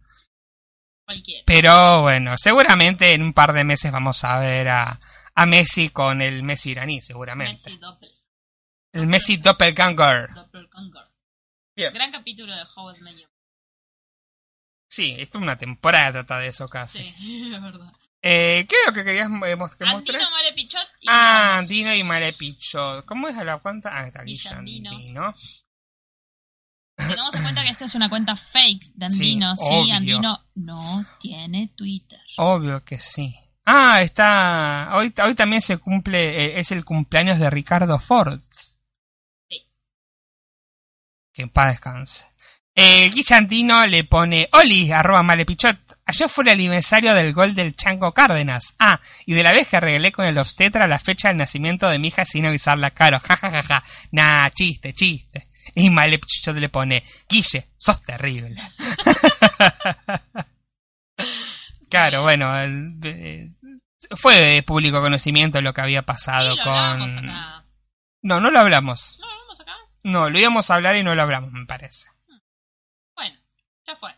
[1.04, 1.42] Cualquiera.
[1.46, 5.00] Pero bueno, seguramente en un par de meses vamos a ver a,
[5.34, 7.62] a Messi con el Messi iraní, seguramente.
[7.64, 8.10] Messi Doppel,
[8.92, 10.34] El Messi Doppelganger.
[10.34, 11.08] Doppelganger.
[11.74, 11.92] Bien.
[11.92, 12.98] Gran capítulo de Howard.
[14.92, 17.02] Sí, esto es una temporada trata de eso casi.
[17.02, 17.90] Sí, es verdad.
[18.20, 19.96] Eh, ¿Qué es lo que querías que mostrar?
[19.96, 21.62] Andino Malepichot y Ah, Ramos.
[21.62, 23.06] Andino y Malepichot.
[23.06, 23.88] ¿Cómo es la cuenta?
[23.90, 24.38] Ah, está aquí.
[24.48, 25.34] Andino.
[26.94, 29.56] Tengamos en cuenta que esta es una cuenta fake de Andino.
[29.56, 29.90] Sí.
[29.90, 32.20] Andino no tiene Twitter.
[32.36, 33.34] Obvio que sí.
[33.64, 34.90] Ah, está.
[34.92, 36.44] Hoy, hoy también se cumple.
[36.44, 38.42] eh, es el cumpleaños de Ricardo Ford.
[39.48, 39.66] Sí.
[41.32, 42.26] Que en paz descanse.
[42.74, 45.76] Eh, Guillandino le pone Oli, arroba malepichot.
[46.06, 48.74] Ayer fue el aniversario del gol del Chango Cárdenas.
[48.78, 51.98] Ah, y de la vez que arreglé con el obstetra la fecha del nacimiento de
[51.98, 53.20] mi hija sin avisarla caro.
[53.20, 53.84] Ja, ja, ja, ja.
[54.10, 55.48] Nah, chiste, chiste.
[55.74, 58.56] Y Malepichot le pone Guille, sos terrible.
[61.88, 63.50] claro, bueno, el- eh,
[64.16, 66.72] fue de público conocimiento lo que había pasado Sí, lo con...
[67.28, 67.64] acá.
[68.22, 69.18] No, no lo hablamos.
[69.20, 69.72] ¿No lo hablamos acá?
[70.04, 72.08] No, lo íbamos a hablar y no lo hablamos, me parece.
[73.86, 74.10] Ya fue.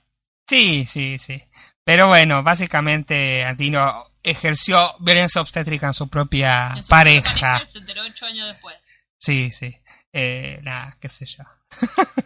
[0.48, 1.42] Sí, sí, sí.
[1.84, 7.58] Pero bueno, básicamente Antino ejerció violencia obstétrica en su propia su pareja.
[7.58, 8.76] pareja Se enteró ocho años después.
[9.18, 9.76] Sí, sí.
[10.12, 11.44] Eh, nada, qué sé yo.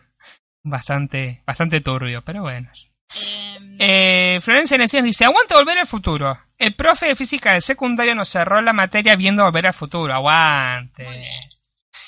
[0.63, 2.71] bastante, bastante turbio, pero bueno.
[3.17, 6.39] Eh, Eh, Florencia Necias dice, aguante volver al futuro.
[6.59, 10.13] El profe de física del secundario nos cerró la materia viendo volver al futuro.
[10.13, 11.05] Aguante.
[11.05, 11.51] Muy bien.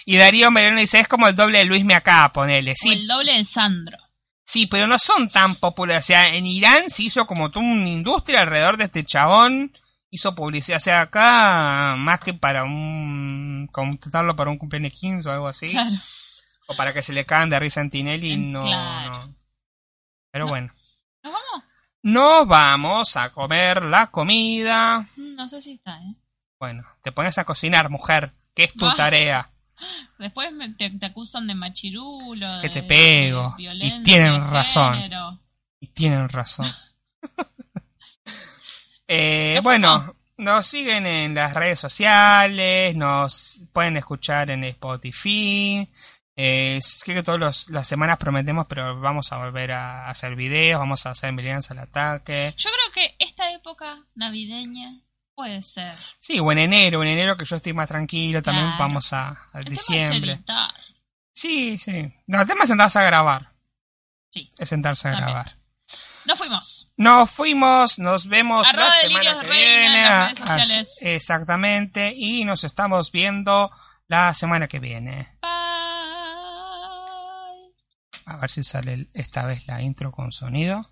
[0.05, 2.73] Y Darío Mereno dice, es como el doble de Luis acá, ponele.
[2.73, 3.97] o Sí, el doble de Sandro.
[4.51, 6.05] Sí, pero no son tan populares.
[6.05, 9.71] O sea, en Irán se hizo como toda una industria alrededor de este chabón.
[10.11, 10.79] Hizo publicidad.
[10.79, 13.69] O sea, acá, más que para un.
[13.71, 15.69] contratarlo para un cumpleaños 15 o algo así.
[15.69, 15.95] Claro.
[16.67, 18.63] O para que se le cagan de risa en Tinelli, Mm, no.
[18.67, 19.27] claro.
[19.29, 19.35] no.
[20.33, 20.51] Pero No.
[20.51, 20.73] bueno.
[21.23, 21.65] ¿Nos vamos?
[22.03, 25.07] Nos vamos a comer la comida.
[25.17, 26.17] Mm, No sé si está, ¿eh?
[26.59, 28.33] Bueno, te pones a cocinar, mujer.
[28.55, 29.49] Que es tu tarea.
[30.19, 32.47] Después me- te, te acusan de machirulo.
[32.63, 33.55] Que de- te pego.
[33.57, 34.95] de Y tienen razón.
[34.95, 35.39] género.
[35.81, 36.71] Y tienen razón.
[39.09, 45.89] Eh, ¿Nos bueno, nos siguen en las redes sociales, nos pueden escuchar en Spotify.
[46.37, 51.05] Eh, es que todas las semanas prometemos, pero vamos a volver a hacer videos, vamos
[51.07, 52.55] a hacer Milianza al ataque.
[52.57, 55.01] Yo creo que esta época navideña
[55.41, 55.97] puede ser.
[56.19, 58.79] Sí, o en enero, en enero que yo estoy más tranquilo, también Claro.
[58.79, 60.33] vamos a, diciembre.
[60.35, 60.75] editar.
[61.33, 62.13] Sí, sí.
[62.27, 63.51] No, el tema es sentarse a grabar.
[64.31, 64.53] Sí.
[64.59, 65.31] Es sentarse a También.
[65.31, 65.57] grabar.
[66.27, 66.89] Nos fuimos.
[66.99, 70.03] Nos fuimos, nos vemos Arroba la semana que Reina en viene.
[70.03, 70.89] las Ah, redes sociales.
[71.01, 73.71] ah, exactamente, y nos estamos viendo
[74.09, 75.39] la semana que viene.
[75.41, 75.51] Bye.
[78.27, 80.91] A ver si sale esta vez la intro con sonido.